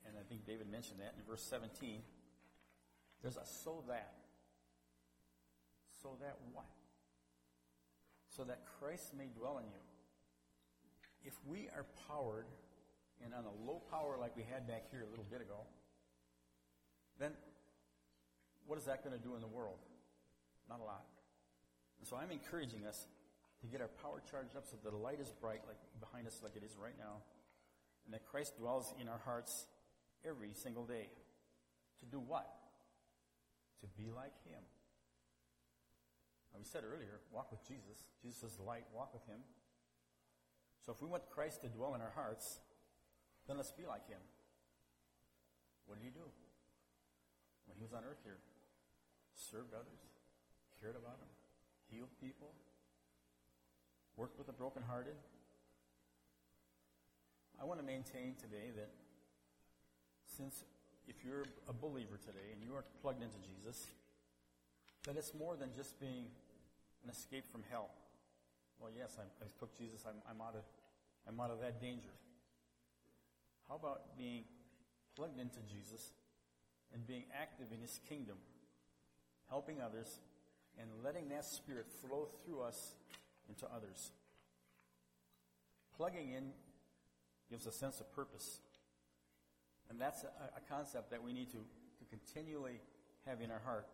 and 0.07 0.15
I 0.17 0.23
think 0.27 0.45
David 0.45 0.71
mentioned 0.71 0.99
that 0.99 1.13
in 1.17 1.23
verse 1.29 1.43
17, 1.43 2.01
there's 3.21 3.37
a 3.37 3.45
so 3.45 3.83
that. 3.87 4.13
So 6.01 6.17
that 6.21 6.37
what? 6.53 6.65
So 8.29 8.43
that 8.43 8.61
Christ 8.79 9.13
may 9.17 9.25
dwell 9.37 9.57
in 9.57 9.65
you 9.65 9.79
if 11.25 11.33
we 11.47 11.67
are 11.75 11.85
powered 12.07 12.45
and 13.23 13.33
on 13.33 13.45
a 13.45 13.55
low 13.69 13.81
power 13.91 14.17
like 14.19 14.35
we 14.35 14.43
had 14.43 14.67
back 14.67 14.91
here 14.91 15.03
a 15.05 15.09
little 15.09 15.25
bit 15.29 15.41
ago, 15.41 15.63
then 17.19 17.31
what 18.65 18.77
is 18.77 18.85
that 18.85 19.03
going 19.03 19.15
to 19.15 19.23
do 19.23 19.35
in 19.35 19.41
the 19.41 19.47
world? 19.47 19.79
Not 20.69 20.79
a 20.79 20.83
lot. 20.83 21.05
And 21.99 22.07
so 22.07 22.17
I'm 22.17 22.31
encouraging 22.31 22.85
us 22.85 23.07
to 23.61 23.67
get 23.67 23.81
our 23.81 23.89
power 24.01 24.21
charged 24.29 24.55
up 24.55 24.65
so 24.65 24.75
that 24.83 24.89
the 24.89 24.97
light 24.97 25.19
is 25.19 25.31
bright 25.39 25.61
like 25.67 25.79
behind 25.99 26.27
us 26.27 26.41
like 26.43 26.55
it 26.55 26.63
is 26.63 26.75
right 26.75 26.97
now, 26.99 27.23
and 28.05 28.13
that 28.13 28.25
Christ 28.25 28.57
dwells 28.57 28.93
in 28.99 29.07
our 29.07 29.21
hearts 29.23 29.65
every 30.27 30.53
single 30.53 30.85
day. 30.85 31.07
To 31.99 32.05
do 32.05 32.19
what? 32.19 32.45
To 33.81 33.87
be 33.97 34.11
like 34.11 34.33
Him. 34.49 34.61
We 36.57 36.63
said 36.63 36.83
earlier, 36.87 37.19
walk 37.31 37.51
with 37.51 37.61
Jesus. 37.67 38.07
Jesus 38.23 38.41
is 38.43 38.55
the 38.55 38.63
light, 38.63 38.85
walk 38.93 39.13
with 39.13 39.25
Him. 39.27 39.39
So 40.85 40.91
if 40.91 41.01
we 41.01 41.07
want 41.07 41.29
Christ 41.29 41.61
to 41.61 41.67
dwell 41.69 41.95
in 41.95 42.01
our 42.01 42.13
hearts, 42.15 42.59
then 43.47 43.57
let's 43.57 43.71
be 43.71 43.85
like 43.85 44.07
him. 44.07 44.21
What 45.85 45.99
did 45.99 46.05
he 46.05 46.11
do? 46.11 46.25
When 47.67 47.77
he 47.77 47.83
was 47.83 47.93
on 47.93 48.01
earth 48.05 48.21
here, 48.23 48.37
served 49.33 49.73
others, 49.73 50.01
cared 50.81 50.95
about 50.95 51.19
them, 51.19 51.29
healed 51.89 52.09
people, 52.21 52.53
worked 54.17 54.37
with 54.37 54.47
the 54.47 54.53
brokenhearted. 54.53 55.15
I 57.61 57.65
want 57.65 57.79
to 57.79 57.85
maintain 57.85 58.35
today 58.39 58.73
that 58.75 58.89
since 60.25 60.63
if 61.07 61.23
you're 61.23 61.45
a 61.69 61.73
believer 61.73 62.17
today 62.17 62.51
and 62.51 62.61
you 62.61 62.73
are 62.75 62.83
plugged 63.01 63.21
into 63.21 63.37
Jesus, 63.45 63.87
that 65.05 65.15
it's 65.15 65.33
more 65.33 65.55
than 65.55 65.69
just 65.75 65.99
being 65.99 66.25
an 67.03 67.09
escape 67.09 67.45
from 67.51 67.61
hell. 67.69 67.89
Well, 68.79 68.91
yes, 68.95 69.17
I, 69.19 69.45
took 69.59 69.77
Jesus. 69.77 70.03
I'm, 70.07 70.19
I'm, 70.29 70.41
out 70.41 70.55
of, 70.55 70.65
I'm 71.27 71.39
out 71.39 71.51
of 71.51 71.61
that 71.61 71.79
danger. 71.79 72.11
How 73.69 73.75
about 73.75 74.17
being 74.17 74.43
plugged 75.15 75.39
into 75.39 75.59
Jesus 75.61 76.13
and 76.93 77.05
being 77.05 77.23
active 77.33 77.67
in 77.73 77.81
his 77.81 77.99
kingdom, 78.07 78.37
helping 79.49 79.81
others, 79.81 80.19
and 80.79 80.89
letting 81.03 81.29
that 81.29 81.45
spirit 81.45 81.87
flow 82.01 82.27
through 82.45 82.61
us 82.61 82.95
into 83.49 83.65
others? 83.73 84.11
Plugging 85.97 86.31
in 86.31 86.51
gives 87.49 87.65
a 87.65 87.71
sense 87.71 87.99
of 87.99 88.11
purpose. 88.13 88.59
And 89.89 89.99
that's 89.99 90.23
a, 90.23 90.27
a 90.57 90.61
concept 90.69 91.11
that 91.11 91.23
we 91.23 91.33
need 91.33 91.49
to, 91.51 91.57
to 91.57 92.05
continually 92.09 92.81
have 93.25 93.41
in 93.41 93.51
our 93.51 93.61
heart. 93.65 93.87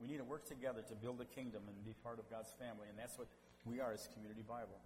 We 0.00 0.08
need 0.08 0.18
to 0.18 0.24
work 0.24 0.46
together 0.46 0.82
to 0.88 0.94
build 0.94 1.20
a 1.20 1.24
kingdom 1.24 1.62
and 1.68 1.84
be 1.84 1.94
part 2.02 2.18
of 2.18 2.28
God's 2.30 2.52
family, 2.58 2.88
and 2.88 2.98
that's 2.98 3.16
what 3.16 3.28
we 3.64 3.80
are 3.80 3.92
as 3.92 4.08
Community 4.12 4.42
Bible. 4.46 4.80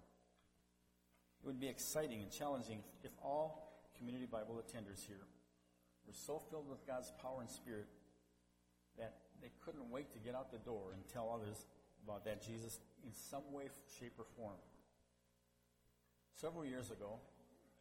It 1.43 1.47
would 1.47 1.59
be 1.59 1.67
exciting 1.67 2.21
and 2.21 2.31
challenging 2.31 2.83
if 3.03 3.11
all 3.23 3.70
Community 4.01 4.25
Bible 4.25 4.57
attenders 4.57 5.05
here 5.05 5.21
were 6.07 6.13
so 6.13 6.41
filled 6.49 6.67
with 6.67 6.81
God's 6.87 7.13
power 7.21 7.37
and 7.39 7.49
spirit 7.49 7.85
that 8.97 9.13
they 9.43 9.51
couldn't 9.63 9.91
wait 9.91 10.11
to 10.13 10.19
get 10.19 10.33
out 10.33 10.51
the 10.51 10.57
door 10.57 10.89
and 10.93 11.07
tell 11.07 11.29
others 11.29 11.67
about 12.03 12.25
that 12.25 12.41
Jesus 12.41 12.79
in 13.05 13.13
some 13.13 13.43
way, 13.53 13.65
shape, 13.99 14.13
or 14.17 14.25
form. 14.35 14.57
Several 16.33 16.65
years 16.65 16.89
ago, 16.89 17.19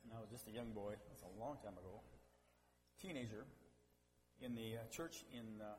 and 0.04 0.12
I 0.12 0.20
was 0.20 0.28
just 0.28 0.46
a 0.46 0.50
young 0.50 0.72
boy, 0.72 0.92
that's 1.08 1.24
a 1.24 1.40
long 1.40 1.56
time 1.64 1.72
ago, 1.72 2.04
teenager, 3.00 3.46
in 4.42 4.54
the 4.54 4.76
uh, 4.76 4.88
church 4.92 5.24
in 5.32 5.62
uh, 5.62 5.72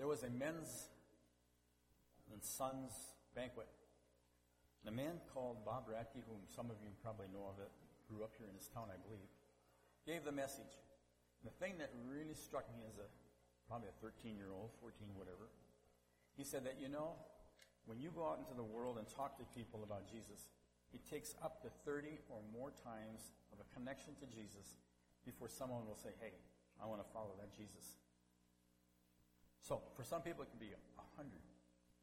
there 0.00 0.08
was 0.08 0.22
a 0.22 0.30
men's 0.30 0.88
and 2.32 2.42
Sons 2.42 2.92
banquet. 3.34 3.68
A 4.88 4.90
man 4.90 5.20
called 5.32 5.60
Bob 5.64 5.86
Ratke, 5.86 6.24
whom 6.24 6.40
some 6.48 6.72
of 6.72 6.80
you 6.80 6.88
probably 7.04 7.28
know 7.30 7.52
of, 7.52 7.60
it 7.60 7.70
grew 8.08 8.24
up 8.24 8.32
here 8.40 8.48
in 8.48 8.56
this 8.56 8.66
town, 8.72 8.88
I 8.88 8.96
believe, 8.96 9.28
gave 10.08 10.24
the 10.24 10.32
message. 10.32 10.80
The 11.44 11.52
thing 11.60 11.76
that 11.78 11.92
really 12.08 12.34
struck 12.34 12.64
me 12.72 12.82
as 12.88 12.96
a 12.96 13.06
probably 13.68 13.86
a 13.86 13.96
13 14.02 14.34
year 14.34 14.50
old, 14.50 14.74
14, 14.82 15.14
whatever, 15.14 15.46
he 16.34 16.42
said 16.42 16.66
that, 16.66 16.80
you 16.80 16.88
know, 16.88 17.14
when 17.86 18.00
you 18.00 18.10
go 18.10 18.26
out 18.26 18.42
into 18.42 18.56
the 18.56 18.66
world 18.66 18.98
and 18.98 19.06
talk 19.06 19.38
to 19.38 19.44
people 19.54 19.84
about 19.84 20.10
Jesus, 20.10 20.50
it 20.90 21.06
takes 21.06 21.38
up 21.44 21.62
to 21.62 21.70
30 21.86 22.18
or 22.28 22.42
more 22.50 22.74
times 22.82 23.30
of 23.54 23.62
a 23.62 23.66
connection 23.70 24.18
to 24.18 24.26
Jesus 24.26 24.80
before 25.22 25.46
someone 25.46 25.86
will 25.86 25.98
say, 25.98 26.10
hey, 26.18 26.34
I 26.82 26.86
want 26.86 26.98
to 26.98 27.08
follow 27.12 27.36
that 27.38 27.54
Jesus. 27.54 28.00
So, 29.62 29.82
for 29.94 30.02
some 30.02 30.22
people, 30.22 30.42
it 30.42 30.50
can 30.50 30.58
be 30.58 30.72
a 30.74 31.04
hundred. 31.14 31.44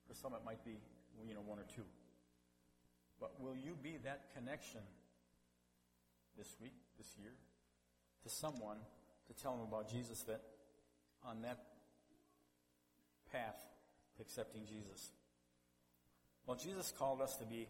For 0.08 0.14
some, 0.14 0.32
it 0.34 0.46
might 0.46 0.64
be, 0.64 0.80
you 1.28 1.34
know, 1.34 1.44
one 1.44 1.60
or 1.60 1.66
two. 1.68 1.84
But 3.20 3.40
will 3.42 3.56
you 3.56 3.76
be 3.82 3.98
that 4.04 4.34
connection 4.36 4.82
this 6.38 6.56
week, 6.62 6.76
this 6.98 7.08
year, 7.20 7.32
to 8.24 8.30
someone 8.30 8.78
to 9.28 9.34
tell 9.34 9.54
them 9.58 9.68
about 9.68 9.92
Jesus 9.92 10.22
that 10.24 10.42
on 11.26 11.42
that 11.42 11.58
path 13.32 13.60
to 14.16 14.22
accepting 14.22 14.66
Jesus? 14.66 15.12
Well, 16.46 16.58
Jesus 16.58 16.94
called 16.98 17.22
us 17.22 17.36
to 17.38 17.46
be 17.46 17.68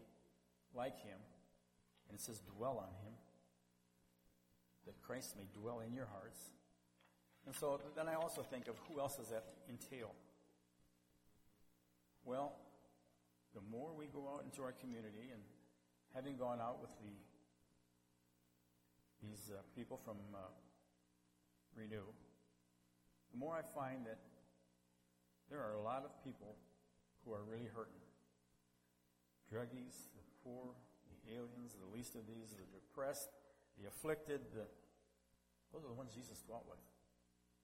like 0.75 1.01
him, 1.01 1.17
and 2.09 2.19
it 2.19 2.21
says 2.21 2.39
dwell 2.57 2.77
on 2.77 2.93
him, 3.05 3.13
that 4.85 5.01
Christ 5.01 5.35
may 5.37 5.45
dwell 5.59 5.81
in 5.85 5.93
your 5.93 6.05
hearts. 6.05 6.39
And 7.45 7.55
so 7.55 7.79
then 7.95 8.07
I 8.07 8.15
also 8.15 8.41
think 8.41 8.67
of 8.67 8.75
who 8.87 8.99
else 8.99 9.15
does 9.15 9.29
that 9.29 9.45
entail? 9.69 10.13
Well, 12.25 12.53
the 13.57 13.65
more 13.73 13.89
we 13.97 14.05
go 14.05 14.29
out 14.29 14.45
into 14.45 14.61
our 14.61 14.71
community 14.77 15.33
and 15.33 15.41
having 16.13 16.37
gone 16.37 16.61
out 16.61 16.77
with 16.77 16.93
the 17.01 17.17
these 19.17 19.49
uh, 19.49 19.57
people 19.73 19.97
from 20.05 20.17
uh, 20.37 20.53
Renew, 21.73 22.05
the 23.33 23.37
more 23.37 23.57
I 23.57 23.65
find 23.65 24.05
that 24.05 24.21
there 25.49 25.57
are 25.57 25.73
a 25.73 25.81
lot 25.81 26.05
of 26.05 26.13
people 26.23 26.57
who 27.25 27.33
are 27.33 27.41
really 27.41 27.69
hurting. 27.73 28.01
Druggies, 29.49 30.09
the 30.13 30.25
poor, 30.43 30.73
the 31.09 31.33
aliens, 31.33 31.73
the 31.73 31.89
least 31.89 32.13
of 32.13 32.25
these, 32.25 32.53
the 32.53 32.65
depressed, 32.73 33.29
the 33.81 33.87
afflicted, 33.87 34.41
the, 34.53 34.65
those 35.73 35.85
are 35.85 35.89
the 35.89 35.97
ones 35.97 36.13
Jesus 36.13 36.41
dwelt 36.45 36.65
with. 36.69 36.81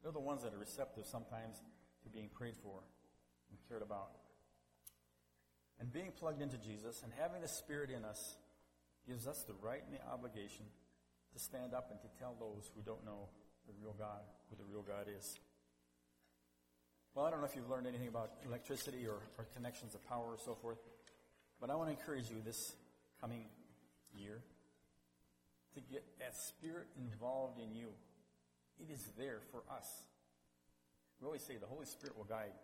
They're 0.01 0.11
the 0.11 0.19
ones 0.19 0.41
that 0.41 0.53
are 0.53 0.61
receptive 0.61 1.05
sometimes 1.05 1.61
to 2.03 2.09
being 2.09 2.29
prayed 2.33 2.57
for 2.57 2.81
and 3.49 3.57
cared 3.69 3.81
about. 3.81 4.22
And 5.83 5.91
being 5.91 6.15
plugged 6.17 6.41
into 6.41 6.55
Jesus 6.57 7.03
and 7.03 7.11
having 7.19 7.41
the 7.41 7.47
Spirit 7.49 7.89
in 7.89 8.05
us 8.05 8.37
gives 9.05 9.27
us 9.27 9.43
the 9.43 9.53
right 9.61 9.83
and 9.83 9.91
the 9.91 9.99
obligation 10.07 10.63
to 11.33 11.39
stand 11.39 11.73
up 11.73 11.91
and 11.91 11.99
to 11.99 12.07
tell 12.23 12.39
those 12.39 12.71
who 12.73 12.81
don't 12.87 13.03
know 13.03 13.27
the 13.67 13.73
real 13.83 13.93
God, 13.99 14.23
who 14.49 14.55
the 14.55 14.63
real 14.63 14.81
God 14.81 15.11
is. 15.11 15.37
Well, 17.13 17.25
I 17.25 17.31
don't 17.31 17.41
know 17.41 17.45
if 17.45 17.57
you've 17.57 17.69
learned 17.69 17.85
anything 17.85 18.07
about 18.07 18.31
electricity 18.47 19.05
or, 19.05 19.19
or 19.37 19.45
connections 19.53 19.93
of 19.93 20.07
power 20.07 20.23
or 20.23 20.37
so 20.45 20.55
forth, 20.55 20.77
but 21.59 21.69
I 21.69 21.75
want 21.75 21.89
to 21.89 21.99
encourage 21.99 22.29
you 22.29 22.37
this 22.45 22.71
coming 23.19 23.43
year 24.15 24.39
to 25.75 25.81
get 25.91 26.05
that 26.19 26.33
Spirit 26.37 26.87
involved 26.95 27.59
in 27.59 27.75
you. 27.75 27.87
It 28.79 28.89
is 28.89 29.03
there 29.17 29.41
for 29.51 29.63
us. 29.69 29.87
We 31.19 31.25
always 31.25 31.43
say 31.43 31.57
the 31.57 31.67
Holy 31.67 31.87
Spirit 31.87 32.17
will 32.17 32.23
guide. 32.23 32.55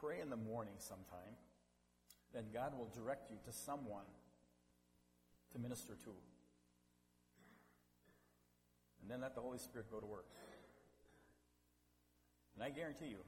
Pray 0.00 0.20
in 0.20 0.30
the 0.30 0.36
morning 0.36 0.74
sometime, 0.78 1.36
then 2.32 2.44
God 2.54 2.72
will 2.76 2.90
direct 2.94 3.30
you 3.30 3.36
to 3.44 3.52
someone 3.52 4.06
to 5.52 5.58
minister 5.58 5.94
to. 6.04 6.10
And 9.02 9.10
then 9.10 9.20
let 9.20 9.34
the 9.34 9.40
Holy 9.40 9.58
Spirit 9.58 9.90
go 9.90 10.00
to 10.00 10.06
work. 10.06 10.26
And 12.54 12.64
I 12.64 12.70
guarantee 12.70 13.06
you, 13.06 13.18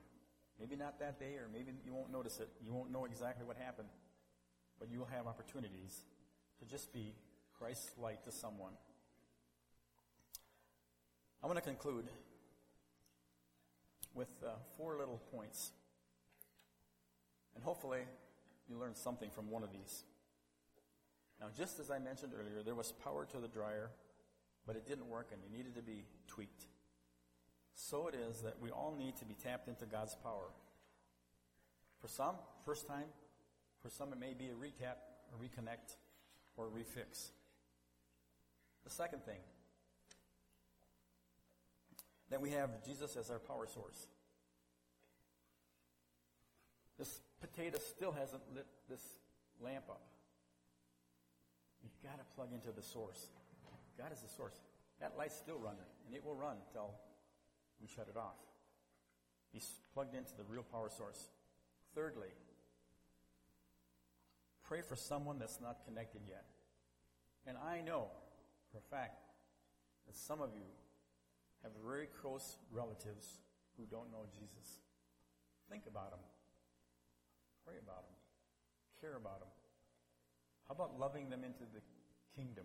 maybe 0.58 0.76
not 0.76 0.98
that 1.00 1.18
day, 1.18 1.34
or 1.36 1.48
maybe 1.52 1.72
you 1.84 1.92
won't 1.92 2.12
notice 2.12 2.38
it, 2.40 2.48
you 2.64 2.72
won't 2.72 2.90
know 2.90 3.04
exactly 3.04 3.44
what 3.44 3.56
happened, 3.56 3.88
but 4.78 4.90
you 4.90 4.98
will 4.98 5.06
have 5.06 5.26
opportunities 5.26 6.02
to 6.58 6.64
just 6.66 6.92
be 6.92 7.14
Christ's 7.58 7.92
light 7.98 8.24
to 8.24 8.32
someone. 8.32 8.72
I 11.42 11.46
want 11.46 11.58
to 11.58 11.64
conclude 11.64 12.06
with 14.14 14.28
uh, 14.44 14.50
four 14.76 14.96
little 14.96 15.20
points. 15.34 15.72
And 17.54 17.64
hopefully, 17.64 18.00
you 18.68 18.78
learned 18.78 18.96
something 18.96 19.30
from 19.30 19.50
one 19.50 19.62
of 19.62 19.72
these. 19.72 20.04
Now, 21.40 21.48
just 21.56 21.80
as 21.80 21.90
I 21.90 21.98
mentioned 21.98 22.32
earlier, 22.38 22.62
there 22.62 22.74
was 22.74 22.92
power 22.92 23.26
to 23.32 23.38
the 23.38 23.48
dryer, 23.48 23.90
but 24.66 24.76
it 24.76 24.86
didn't 24.86 25.08
work 25.08 25.30
and 25.32 25.42
it 25.42 25.56
needed 25.56 25.74
to 25.74 25.82
be 25.82 26.04
tweaked. 26.28 26.66
So 27.74 28.08
it 28.08 28.14
is 28.14 28.42
that 28.42 28.60
we 28.60 28.70
all 28.70 28.94
need 28.96 29.16
to 29.16 29.24
be 29.24 29.34
tapped 29.34 29.68
into 29.68 29.86
God's 29.86 30.14
power. 30.14 30.50
For 32.00 32.08
some, 32.08 32.36
first 32.64 32.86
time. 32.86 33.06
For 33.82 33.88
some, 33.88 34.12
it 34.12 34.20
may 34.20 34.34
be 34.34 34.46
a 34.46 34.54
recap, 34.54 34.96
a 35.32 35.42
reconnect, 35.42 35.96
or 36.56 36.66
a 36.66 36.70
refix. 36.70 37.30
The 38.84 38.90
second 38.90 39.24
thing, 39.24 39.38
that 42.30 42.40
we 42.40 42.50
have 42.50 42.70
Jesus 42.84 43.16
as 43.16 43.30
our 43.30 43.38
power 43.38 43.66
source. 43.66 44.06
This 46.98 47.20
potato 47.42 47.78
still 47.78 48.12
hasn't 48.12 48.42
lit 48.54 48.66
this 48.88 49.02
lamp 49.60 49.84
up. 49.90 50.00
You've 51.82 52.00
got 52.02 52.18
to 52.18 52.24
plug 52.36 52.54
into 52.54 52.70
the 52.70 52.82
source. 52.82 53.26
God 53.98 54.12
is 54.12 54.20
the 54.20 54.28
source. 54.28 54.54
That 55.00 55.14
light's 55.18 55.36
still 55.36 55.58
running, 55.58 55.90
and 56.06 56.14
it 56.14 56.24
will 56.24 56.36
run 56.36 56.56
until 56.68 56.94
we 57.80 57.88
shut 57.88 58.06
it 58.08 58.16
off. 58.16 58.38
He's 59.52 59.68
plugged 59.92 60.14
into 60.14 60.30
the 60.36 60.44
real 60.44 60.62
power 60.62 60.88
source. 60.88 61.28
Thirdly, 61.94 62.30
pray 64.64 64.80
for 64.80 64.96
someone 64.96 65.38
that's 65.38 65.60
not 65.60 65.84
connected 65.84 66.22
yet. 66.28 66.44
And 67.46 67.56
I 67.58 67.82
know 67.82 68.06
for 68.70 68.78
a 68.78 68.96
fact 68.96 69.18
that 70.06 70.16
some 70.16 70.40
of 70.40 70.50
you 70.54 70.70
have 71.64 71.72
very 71.84 72.06
close 72.22 72.56
relatives 72.70 73.40
who 73.76 73.84
don't 73.84 74.10
know 74.12 74.24
Jesus. 74.32 74.80
Think 75.68 75.82
about 75.88 76.10
them. 76.10 76.20
Pray 77.66 77.76
about 77.82 78.02
them. 78.06 78.16
Care 79.00 79.16
about 79.16 79.40
them. 79.40 79.48
How 80.68 80.74
about 80.74 80.98
loving 80.98 81.30
them 81.30 81.44
into 81.44 81.64
the 81.72 81.80
kingdom 82.34 82.64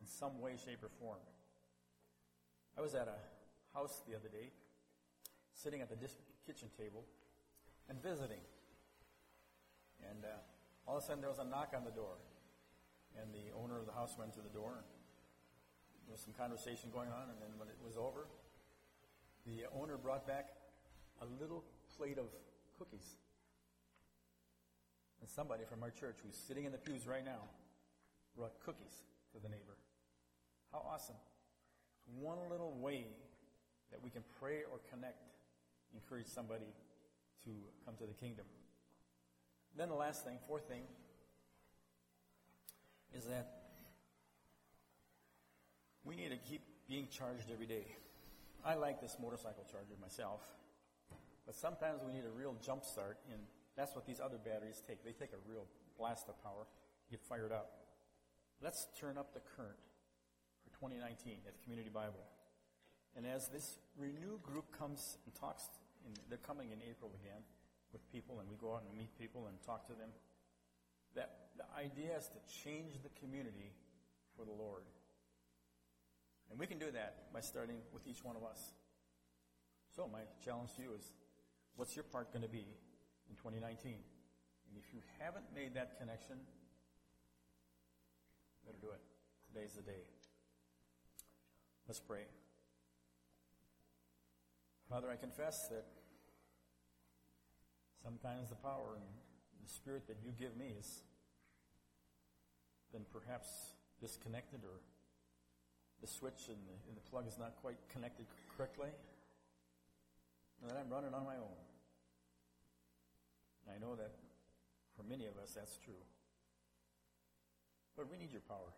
in 0.00 0.06
some 0.06 0.40
way, 0.40 0.52
shape, 0.62 0.82
or 0.82 0.90
form? 1.00 1.20
I 2.76 2.80
was 2.80 2.94
at 2.94 3.08
a 3.08 3.18
house 3.76 4.02
the 4.08 4.16
other 4.16 4.28
day, 4.28 4.50
sitting 5.54 5.80
at 5.80 5.88
the 5.88 5.96
kitchen 6.46 6.68
table 6.76 7.04
and 7.88 8.02
visiting. 8.02 8.40
And 10.10 10.24
uh, 10.24 10.28
all 10.86 10.96
of 10.96 11.02
a 11.02 11.06
sudden 11.06 11.20
there 11.20 11.30
was 11.30 11.38
a 11.38 11.44
knock 11.44 11.72
on 11.76 11.84
the 11.84 11.90
door. 11.90 12.16
And 13.20 13.32
the 13.34 13.52
owner 13.54 13.78
of 13.78 13.86
the 13.86 13.92
house 13.92 14.16
went 14.18 14.32
to 14.34 14.40
the 14.40 14.48
door. 14.48 14.84
There 16.06 16.12
was 16.12 16.20
some 16.20 16.32
conversation 16.32 16.90
going 16.92 17.10
on, 17.10 17.28
and 17.28 17.38
then 17.40 17.58
when 17.58 17.68
it 17.68 17.76
was 17.84 17.96
over, 17.96 18.26
the 19.46 19.64
owner 19.78 19.96
brought 19.96 20.26
back 20.26 20.48
a 21.20 21.26
little 21.40 21.62
plate 21.96 22.18
of 22.18 22.26
cookies. 22.78 23.16
And 25.22 25.30
somebody 25.30 25.62
from 25.64 25.84
our 25.84 25.90
church 25.90 26.16
who's 26.26 26.34
sitting 26.34 26.64
in 26.64 26.72
the 26.72 26.78
pews 26.78 27.06
right 27.06 27.24
now 27.24 27.46
brought 28.36 28.58
cookies 28.64 29.06
to 29.32 29.38
the 29.40 29.48
neighbor. 29.48 29.78
How 30.72 30.84
awesome. 30.92 31.14
One 32.18 32.38
little 32.50 32.76
way 32.80 33.06
that 33.92 34.02
we 34.02 34.10
can 34.10 34.24
pray 34.40 34.62
or 34.70 34.80
connect, 34.90 35.22
encourage 35.94 36.26
somebody 36.26 36.74
to 37.44 37.50
come 37.84 37.94
to 37.98 38.04
the 38.06 38.14
kingdom. 38.14 38.46
Then 39.76 39.88
the 39.88 39.94
last 39.94 40.24
thing, 40.24 40.38
fourth 40.48 40.66
thing, 40.68 40.82
is 43.14 43.24
that 43.26 43.48
we 46.04 46.16
need 46.16 46.30
to 46.30 46.36
keep 46.36 46.62
being 46.88 47.06
charged 47.10 47.48
every 47.52 47.66
day. 47.66 47.86
I 48.64 48.74
like 48.74 49.00
this 49.00 49.16
motorcycle 49.22 49.64
charger 49.70 49.94
myself, 50.00 50.40
but 51.46 51.54
sometimes 51.54 52.00
we 52.04 52.12
need 52.12 52.24
a 52.24 52.36
real 52.36 52.56
jump 52.60 52.84
start, 52.84 53.18
and 53.30 53.40
that's 53.76 53.94
what 53.94 54.06
these 54.06 54.20
other 54.20 54.38
batteries 54.38 54.82
take. 54.86 55.04
They 55.04 55.12
take 55.12 55.32
a 55.32 55.42
real 55.48 55.66
blast 55.98 56.28
of 56.28 56.42
power, 56.42 56.66
get 57.10 57.20
fired 57.20 57.52
up. 57.52 57.72
Let's 58.62 58.86
turn 58.98 59.18
up 59.18 59.34
the 59.34 59.40
current 59.56 59.80
for 60.62 60.70
2019 60.78 61.38
at 61.46 61.62
Community 61.62 61.90
Bible. 61.92 62.22
And 63.16 63.26
as 63.26 63.48
this 63.48 63.78
Renew 63.96 64.38
group 64.42 64.70
comes 64.76 65.18
and 65.26 65.34
talks, 65.34 65.64
they're 66.28 66.38
coming 66.38 66.70
in 66.72 66.78
April 66.88 67.10
again 67.22 67.42
with 67.92 68.00
people, 68.10 68.40
and 68.40 68.48
we 68.48 68.56
go 68.56 68.74
out 68.74 68.84
and 68.88 68.96
meet 68.96 69.12
people 69.18 69.46
and 69.48 69.60
talk 69.62 69.86
to 69.86 69.92
them. 69.92 70.08
That 71.14 71.52
the 71.56 71.64
idea 71.76 72.16
is 72.16 72.28
to 72.28 72.40
change 72.64 73.02
the 73.02 73.10
community 73.20 73.72
for 74.36 74.44
the 74.44 74.52
Lord. 74.52 74.84
And 76.50 76.58
we 76.58 76.66
can 76.66 76.78
do 76.78 76.90
that 76.92 77.32
by 77.32 77.40
starting 77.40 77.76
with 77.92 78.06
each 78.06 78.24
one 78.24 78.36
of 78.36 78.44
us. 78.44 78.72
So 79.94 80.08
my 80.10 80.20
challenge 80.44 80.74
to 80.76 80.82
you 80.82 80.94
is, 80.96 81.12
what's 81.76 81.94
your 81.94 82.04
part 82.04 82.32
going 82.32 82.42
to 82.42 82.48
be 82.48 82.66
in 83.32 83.36
2019? 83.40 83.96
And 83.96 84.76
if 84.76 84.92
you 84.92 85.00
haven't 85.18 85.48
made 85.56 85.72
that 85.72 85.96
connection, 85.98 86.36
better 88.64 88.76
do 88.80 88.92
it. 88.92 89.00
Today's 89.48 89.72
the 89.72 89.82
day. 89.82 90.04
Let's 91.88 92.00
pray. 92.00 92.28
Father, 94.88 95.08
I 95.10 95.16
confess 95.16 95.68
that 95.68 95.86
sometimes 98.04 98.50
the 98.50 98.60
power 98.60 99.00
and 99.00 99.08
the 99.64 99.72
spirit 99.72 100.06
that 100.08 100.16
you 100.22 100.32
give 100.38 100.56
me 100.56 100.74
has 100.76 101.00
been 102.92 103.06
perhaps 103.10 103.48
disconnected 104.00 104.60
or 104.64 104.84
the 106.02 106.06
switch 106.06 106.48
and 106.48 106.58
the, 106.68 106.76
and 106.88 106.96
the 106.96 107.08
plug 107.08 107.26
is 107.26 107.38
not 107.38 107.56
quite 107.62 107.76
connected 107.88 108.26
correctly, 108.54 108.90
and 110.60 110.70
that 110.70 110.76
I'm 110.76 110.90
running 110.90 111.14
on 111.14 111.24
my 111.24 111.36
own. 111.36 111.56
I 113.68 113.78
know 113.78 113.94
that 113.96 114.12
for 114.96 115.02
many 115.02 115.26
of 115.26 115.36
us 115.42 115.54
that's 115.54 115.78
true. 115.78 116.02
But 117.96 118.10
we 118.10 118.16
need 118.16 118.32
your 118.32 118.42
power. 118.48 118.72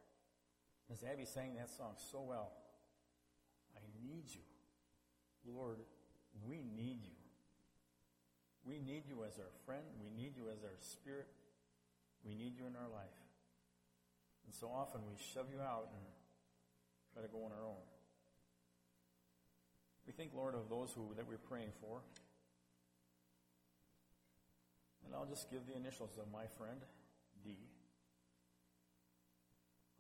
As 0.93 1.03
Abby 1.03 1.25
sang 1.25 1.55
that 1.55 1.71
song 1.71 1.95
so 1.97 2.21
well, 2.23 2.53
I 3.77 3.81
need 4.03 4.25
you. 4.29 4.45
Lord, 5.47 5.79
we 6.47 6.63
need 6.77 7.05
you. 7.05 7.17
We 8.65 8.79
need 8.79 9.05
you 9.07 9.25
as 9.25 9.39
our 9.39 9.53
friend. 9.65 9.85
We 10.01 10.11
need 10.11 10.37
you 10.37 10.49
as 10.53 10.65
our 10.65 10.77
spirit. 10.81 11.29
We 12.25 12.35
need 12.35 12.57
you 12.57 12.67
in 12.67 12.77
our 12.77 12.89
life. 12.89 13.19
And 14.47 14.55
so 14.55 14.69
often 14.69 15.01
we 15.07 15.17
shove 15.17 15.47
you 15.53 15.61
out 15.61 15.89
and 15.93 16.05
try 17.13 17.23
to 17.23 17.29
go 17.29 17.45
on 17.45 17.53
our 17.53 17.65
own. 17.65 17.85
We 20.07 20.13
think, 20.13 20.33
Lord, 20.35 20.55
of 20.55 20.69
those 20.69 20.93
who 20.93 21.15
that 21.17 21.27
we're 21.27 21.39
praying 21.39 21.73
for. 21.81 22.01
And 25.07 25.15
I'll 25.15 25.27
just 25.27 25.51
give 25.51 25.67
the 25.67 25.77
initials 25.77 26.19
of 26.19 26.31
my 26.33 26.47
friend, 26.59 26.81
D. 27.45 27.57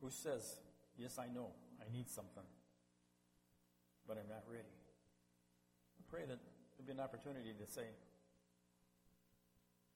who 0.00 0.10
says, 0.10 0.60
Yes, 0.96 1.18
I 1.18 1.26
know, 1.26 1.50
I 1.80 1.90
need 1.92 2.08
something, 2.08 2.46
but 4.06 4.16
I'm 4.16 4.28
not 4.28 4.44
ready. 4.46 4.70
I 5.98 6.02
pray 6.08 6.22
that 6.22 6.38
there'll 6.38 6.86
be 6.86 6.92
an 6.92 7.00
opportunity 7.00 7.52
to 7.52 7.66
say, 7.66 7.86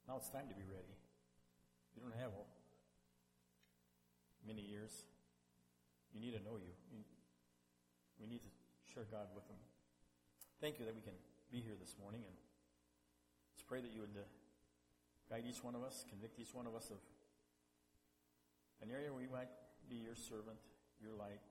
Now 0.06 0.16
it's 0.16 0.28
time 0.28 0.48
to 0.48 0.54
be 0.54 0.66
ready. 0.66 0.94
You 1.94 2.02
don't 2.02 2.18
have 2.20 2.32
many 4.46 4.62
years. 4.62 5.04
You 6.14 6.20
need 6.20 6.32
to 6.32 6.42
know 6.42 6.56
you. 6.56 6.72
you 6.90 7.04
we 8.18 8.26
need 8.26 8.42
to 8.42 8.52
share 8.90 9.06
God 9.10 9.30
with 9.34 9.46
them. 9.46 9.60
Thank 10.60 10.80
you 10.80 10.84
that 10.86 10.94
we 10.94 11.02
can 11.02 11.14
be 11.52 11.60
here 11.60 11.78
this 11.78 11.94
morning, 12.02 12.26
and 12.26 12.34
let's 13.54 13.62
pray 13.62 13.80
that 13.80 13.92
you 13.94 14.02
would 14.02 14.16
uh, 14.18 14.26
guide 15.30 15.44
each 15.48 15.62
one 15.62 15.74
of 15.74 15.82
us, 15.82 16.04
convict 16.08 16.38
each 16.38 16.54
one 16.54 16.66
of 16.66 16.74
us 16.74 16.90
of 16.90 16.98
an 18.82 18.90
area 18.90 19.12
where 19.12 19.22
we 19.22 19.30
might 19.30 19.50
be 19.88 19.96
your 19.96 20.16
servant, 20.16 20.58
your 21.00 21.12
light, 21.12 21.42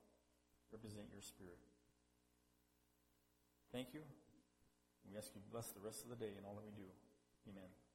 represent 0.71 1.05
your 1.11 1.21
spirit. 1.21 1.59
Thank 3.71 3.93
you. 3.93 4.01
We 5.09 5.17
ask 5.17 5.31
you 5.35 5.41
to 5.41 5.47
bless 5.51 5.69
the 5.71 5.79
rest 5.79 6.03
of 6.03 6.09
the 6.09 6.19
day 6.19 6.33
and 6.35 6.45
all 6.45 6.55
that 6.55 6.65
we 6.65 6.71
do. 6.71 6.87
Amen. 7.49 7.86